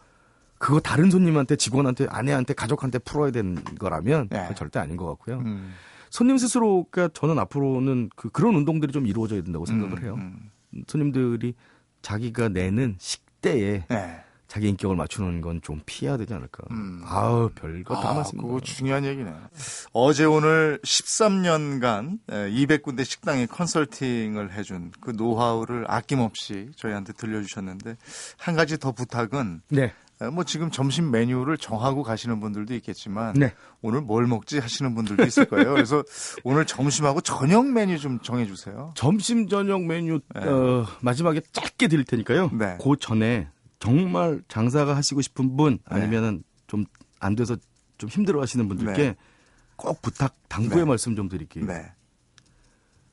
그거 0.59 0.79
다른 0.81 1.11
손님한테 1.11 1.57
직원한테 1.57 2.07
아내한테 2.11 2.53
가족한테 2.55 2.99
풀어야 2.99 3.31
되는 3.31 3.55
거라면 3.79 4.29
네. 4.29 4.51
절대 4.55 4.79
아닌 4.79 4.97
것 4.97 5.07
같고요. 5.07 5.39
음. 5.39 5.73
손님 6.11 6.39
스스로가 6.39 7.09
저는 7.15 7.39
앞으로는 7.39 8.11
그 8.17 8.29
그런 8.31 8.55
운동들이 8.57 8.93
좀 8.93 9.07
이루어져야 9.07 9.43
된다고 9.43 9.67
생각을 9.67 9.99
음, 9.99 10.03
해요. 10.05 10.15
음, 10.19 10.51
음. 10.75 10.85
손님들이 10.87 11.55
자기가 12.03 12.49
내는 12.51 12.97
식대에 12.99 13.85
네. 13.89 14.21
자기 14.49 14.69
인격을 14.69 14.95
맞추는 14.95 15.41
건 15.41 15.61
좀 15.61 15.81
피해야 15.87 16.17
되지 16.17 16.33
않을까. 16.33 16.63
음. 16.71 17.03
아우, 17.05 17.51
별거 17.55 17.95
다 18.01 18.11
아, 18.11 18.15
많습니다. 18.15 18.47
그거 18.47 18.61
중요한 18.61 19.05
얘기네. 19.05 19.33
어제 19.93 20.25
오늘 20.25 20.79
13년간 20.85 22.19
200군데 22.29 23.05
식당에 23.05 23.47
컨설팅을 23.47 24.53
해준 24.53 24.93
그 25.01 25.11
노하우를 25.11 25.85
아낌없이 25.89 26.71
저희한테 26.77 27.13
들려주셨는데 27.15 27.97
한 28.39 28.55
가지 28.55 28.79
더 28.79 28.93
부탁은 28.93 29.63
네. 29.71 29.93
뭐 30.33 30.45
지금 30.45 30.71
점심 30.71 31.11
메뉴를 31.11 31.59
정하고 31.59 32.03
가시는 32.03 32.41
분들도 32.41 32.75
있겠지만 32.77 33.35
네. 33.35 33.53
오늘 33.83 34.01
뭘 34.01 34.27
먹지 34.27 34.59
하시는 34.59 34.95
분들도 34.95 35.25
있을 35.25 35.45
거예요. 35.47 35.75
그래서 35.75 36.03
오늘 36.43 36.65
점심하고 36.65 37.21
저녁 37.21 37.71
메뉴 37.71 37.99
좀 37.99 38.19
정해 38.21 38.47
주세요. 38.47 38.93
점심 38.95 39.49
저녁 39.49 39.85
메뉴 39.85 40.21
네. 40.35 40.41
어, 40.49 40.87
마지막에 41.01 41.41
짧게 41.53 41.89
드릴 41.89 42.05
테니까요. 42.05 42.51
네. 42.53 42.79
그 42.81 42.97
전에 42.99 43.49
정말 43.79 44.43
장사가 44.49 44.97
하시고 44.97 45.21
싶은 45.21 45.57
분 45.57 45.79
네. 45.91 45.97
아니면은 46.01 46.43
좀 46.67 46.85
안 47.21 47.35
돼서 47.35 47.57
좀 47.99 48.09
힘들어 48.11 48.41
하시는 48.41 48.67
분들께 48.69 49.03
네. 49.03 49.17
꼭 49.77 50.01
부탁 50.03 50.37
당부의 50.49 50.85
네. 50.85 50.89
말씀 50.89 51.17
좀 51.17 51.29
드릴게요. 51.29 51.67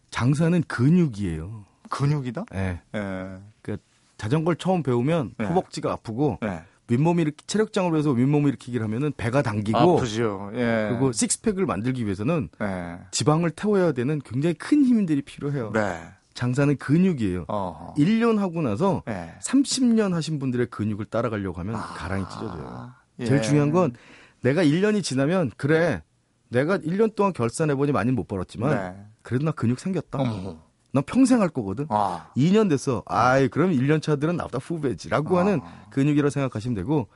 장사는 0.09 0.61
근육이에요. 0.63 1.65
근육이다? 1.89 2.45
네. 2.51 2.81
네. 2.91 3.37
그 3.61 3.77
자전거를 4.17 4.57
처음 4.57 4.83
배우면 4.83 5.35
허벅지가 5.39 5.91
아프고 5.91 6.39
윗몸 6.87 7.19
일으키 7.19 7.45
체력장을 7.47 7.91
위해서 7.91 8.11
윗몸 8.11 8.47
일으키기를 8.47 8.83
하면은 8.85 9.13
배가 9.15 9.41
당기고 9.41 9.77
아프죠. 9.77 10.51
예. 10.53 10.87
그리고 10.89 11.11
식스팩을 11.11 11.65
만들기 11.65 12.05
위해서는 12.05 12.49
예. 12.61 12.99
지방을 13.11 13.51
태워야 13.51 13.93
되는 13.93 14.19
굉장히 14.23 14.53
큰 14.55 14.83
힘들이 14.85 15.21
필요해요. 15.21 15.71
네. 15.73 16.01
장사는 16.33 16.75
근육이에요. 16.77 17.45
어허. 17.47 17.93
1년 17.95 18.37
하고 18.37 18.61
나서 18.61 19.03
예. 19.07 19.35
30년 19.41 20.13
하신 20.13 20.39
분들의 20.39 20.67
근육을 20.67 21.05
따라가려고 21.05 21.59
하면 21.61 21.75
아. 21.75 21.79
가랑이 21.79 22.25
찢어져요. 22.29 22.91
예. 23.19 23.25
제일 23.25 23.41
중요한 23.41 23.71
건 23.71 23.93
내가 24.41 24.63
1년이 24.63 25.03
지나면 25.03 25.51
그래 25.57 26.01
내가 26.49 26.77
1년 26.77 27.15
동안 27.15 27.33
결산해 27.33 27.75
보니 27.75 27.91
많이 27.91 28.11
못 28.11 28.27
벌었지만 28.27 28.69
네. 28.69 29.05
그래도 29.21 29.45
나 29.45 29.51
근육 29.51 29.79
생겼다. 29.79 30.19
어머. 30.19 30.59
난 30.93 31.03
평생 31.05 31.41
할 31.41 31.49
거거든. 31.49 31.87
아. 31.89 32.29
2년 32.37 32.69
됐어. 32.69 33.01
아이, 33.07 33.47
그럼 33.49 33.71
1년 33.71 34.01
차들은 34.01 34.37
나보다 34.37 34.59
후배지라고 34.59 35.37
아. 35.37 35.41
하는 35.41 35.59
근육이라 35.89 36.29
생각하시면 36.29 36.75
되고 36.75 37.07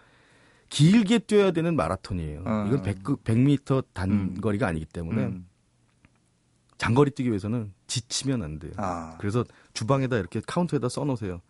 길게 0.69 1.19
뛰어야 1.19 1.51
되는 1.51 1.75
마라톤이에요. 1.75 2.43
음. 2.45 2.67
이건 2.67 2.81
100, 2.81 3.03
100m 3.23 3.85
단거리가 3.93 4.65
음. 4.65 4.69
아니기 4.69 4.85
때문에 4.85 5.25
음. 5.27 5.47
장거리 6.79 7.11
뛰기 7.11 7.29
위해서는 7.29 7.71
지치면 7.85 8.41
안 8.43 8.59
돼요. 8.59 8.71
아. 8.77 9.15
그래서 9.19 9.43
주방에다 9.73 10.17
이렇게 10.17 10.41
카운터에다 10.45 10.89
써 10.89 11.05
놓으세요. 11.05 11.41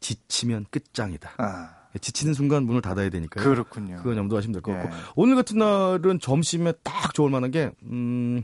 지치면 0.00 0.66
끝장이다. 0.70 1.30
아. 1.38 1.70
지치는 2.00 2.34
순간 2.34 2.64
문을 2.64 2.82
닫아야 2.82 3.08
되니까요. 3.10 3.44
그렇군요. 3.44 3.96
그건 3.96 4.16
염두하시면 4.16 4.52
될 4.52 4.62
것 4.62 4.72
같고. 4.72 4.94
예. 4.94 5.00
오늘 5.14 5.34
같은 5.34 5.58
날은 5.58 6.20
점심에 6.20 6.72
딱 6.82 7.14
좋을 7.14 7.30
만한 7.30 7.50
게, 7.50 7.70
음, 7.84 8.42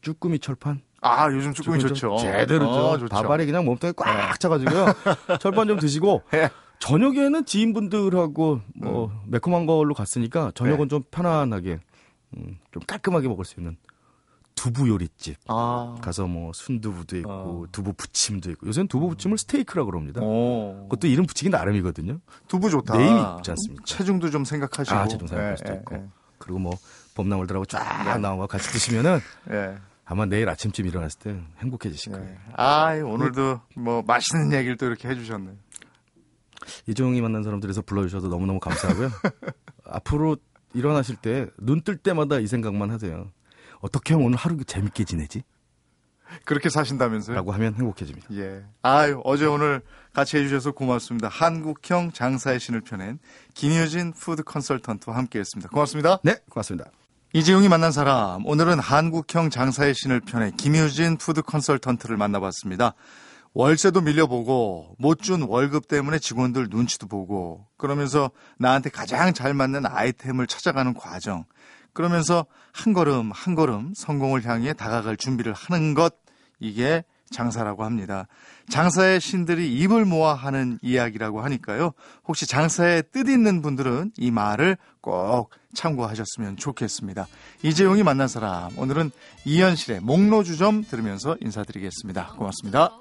쭈꾸미 0.00 0.38
철판? 0.38 0.80
아, 1.00 1.30
요즘 1.30 1.52
쭈꾸미 1.52 1.78
좋죠. 1.80 2.18
제대로 2.18 2.68
어, 2.68 2.98
좋죠. 2.98 3.08
밥알이 3.14 3.46
그냥 3.46 3.64
몸통에 3.64 3.92
꽉 3.96 4.04
네. 4.04 4.34
차가지고요. 4.38 4.86
철판 5.40 5.68
좀 5.68 5.78
드시고. 5.78 6.22
네. 6.32 6.48
저녁에는 6.80 7.44
지인분들하고 7.44 8.60
뭐 8.74 9.06
음. 9.06 9.20
매콤한 9.26 9.66
걸로 9.66 9.94
갔으니까 9.94 10.52
저녁은 10.54 10.82
네. 10.82 10.88
좀 10.88 11.02
편안하게 11.10 11.80
음, 12.36 12.58
좀 12.72 12.82
깔끔하게 12.86 13.28
먹을 13.28 13.44
수 13.44 13.58
있는 13.58 13.76
두부 14.54 14.88
요리집 14.88 15.38
아. 15.48 15.96
가서 16.00 16.26
뭐 16.26 16.52
순두부도 16.52 17.16
있고 17.18 17.64
아. 17.66 17.70
두부 17.70 17.92
부침도 17.92 18.50
있고 18.52 18.66
요새는 18.66 18.88
두부 18.88 19.08
부침을 19.10 19.38
스테이크라고 19.38 19.90
그럽니다. 19.90 20.20
오. 20.20 20.82
그것도 20.88 21.06
이름 21.06 21.26
붙이기 21.26 21.48
나름이거든요. 21.48 22.18
두부 22.48 22.70
좋다. 22.70 22.96
네임이 22.96 23.20
있지 23.38 23.50
않습니까? 23.52 23.84
체중도 23.84 24.30
좀 24.30 24.44
생각하시고. 24.44 24.96
아, 24.96 25.06
체중 25.06 25.28
생각할 25.28 25.56
수도 25.56 25.72
예, 25.72 25.76
있고. 25.76 25.94
예. 25.96 26.04
그리고 26.38 26.58
뭐 26.58 26.72
봄나물들하고 27.14 27.66
쫙 27.66 28.04
네. 28.04 28.18
나온 28.18 28.38
거 28.38 28.46
같이 28.46 28.68
드시면은 28.70 29.20
예. 29.50 29.76
아마 30.10 30.24
내일 30.24 30.48
아침쯤 30.48 30.86
일어났을 30.86 31.18
때 31.20 31.40
행복해지실 31.58 32.12
네. 32.12 32.18
거예요. 32.18 32.32
네. 32.32 32.40
아, 32.56 32.94
오늘도 32.94 33.60
뭐 33.76 34.02
맛있는 34.06 34.52
얘기를 34.52 34.76
또 34.78 34.86
이렇게 34.86 35.06
해주셨네요. 35.08 35.54
이재용이 36.86 37.20
만난 37.20 37.42
사람들에서 37.42 37.82
불러주셔서 37.82 38.28
너무너무 38.28 38.58
감사하고요. 38.58 39.10
앞으로 39.84 40.36
일어나실 40.74 41.16
때 41.16 41.46
눈 41.58 41.82
뜰 41.82 41.96
때마다 41.96 42.38
이 42.40 42.46
생각만 42.46 42.90
하세요. 42.90 43.30
어떻게 43.80 44.14
하면 44.14 44.26
오늘 44.26 44.38
하루 44.38 44.62
재밌게 44.64 45.04
지내지? 45.04 45.42
그렇게 46.44 46.68
사신다면서요? 46.68 47.36
라고 47.36 47.52
하면 47.52 47.74
행복해집니다. 47.74 48.28
예. 48.34 48.62
아유, 48.82 49.20
어제 49.24 49.46
오늘 49.46 49.80
같이 50.12 50.36
해주셔서 50.36 50.72
고맙습니다. 50.72 51.28
한국형 51.28 52.12
장사의 52.12 52.60
신을 52.60 52.80
펴낸 52.82 53.18
김유진 53.54 54.12
푸드 54.12 54.42
컨설턴트와 54.42 55.16
함께 55.16 55.38
했습니다. 55.38 55.70
고맙습니다. 55.70 56.18
네, 56.22 56.36
고맙습니다. 56.50 56.90
이재용이 57.34 57.68
만난 57.68 57.92
사람, 57.92 58.46
오늘은 58.46 58.78
한국형 58.78 59.50
장사의 59.50 59.94
신을 59.94 60.20
펴낸 60.20 60.50
김유진 60.56 61.18
푸드 61.18 61.42
컨설턴트를 61.42 62.16
만나봤습니다. 62.16 62.94
월세도 63.52 64.00
밀려보고 64.00 64.94
못 64.98 65.20
준 65.20 65.42
월급 65.42 65.88
때문에 65.88 66.18
직원들 66.20 66.68
눈치도 66.70 67.06
보고 67.06 67.66
그러면서 67.76 68.30
나한테 68.58 68.88
가장 68.88 69.34
잘 69.34 69.52
맞는 69.52 69.84
아이템을 69.84 70.46
찾아가는 70.46 70.94
과정. 70.94 71.44
그러면서 71.92 72.46
한 72.72 72.94
걸음 72.94 73.30
한 73.30 73.54
걸음 73.54 73.92
성공을 73.94 74.46
향해 74.46 74.72
다가갈 74.72 75.18
준비를 75.18 75.52
하는 75.52 75.92
것. 75.92 76.14
이게 76.60 77.04
장사라고 77.30 77.84
합니다. 77.84 78.26
장사의 78.68 79.20
신들이 79.20 79.72
입을 79.74 80.04
모아 80.04 80.34
하는 80.34 80.78
이야기라고 80.82 81.40
하니까요. 81.42 81.92
혹시 82.26 82.46
장사에 82.46 83.02
뜻 83.02 83.28
있는 83.28 83.62
분들은 83.62 84.12
이 84.16 84.30
말을 84.30 84.76
꼭 85.00 85.50
참고하셨으면 85.74 86.56
좋겠습니다. 86.56 87.26
이재용이 87.62 88.02
만난 88.02 88.28
사람 88.28 88.76
오늘은 88.78 89.10
이현실의 89.44 90.00
목로주점 90.00 90.84
들으면서 90.84 91.36
인사드리겠습니다. 91.40 92.34
고맙습니다. 92.36 92.98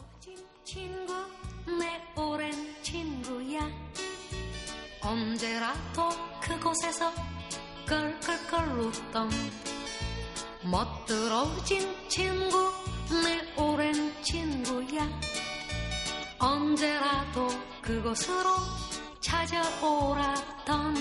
친구, 0.64 0.98
언제라도 5.08 6.10
그곳에서 6.42 7.12
끌끌끌 7.86 8.80
웃던 8.80 9.30
멋들어진 10.70 11.80
친구 12.10 12.58
내 13.10 13.62
오랜 13.62 13.94
친구야. 14.22 15.08
언제라도 16.40 17.48
그곳으로 17.82 18.50
찾아오라던. 19.22 20.96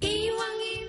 이왕이 0.00 0.85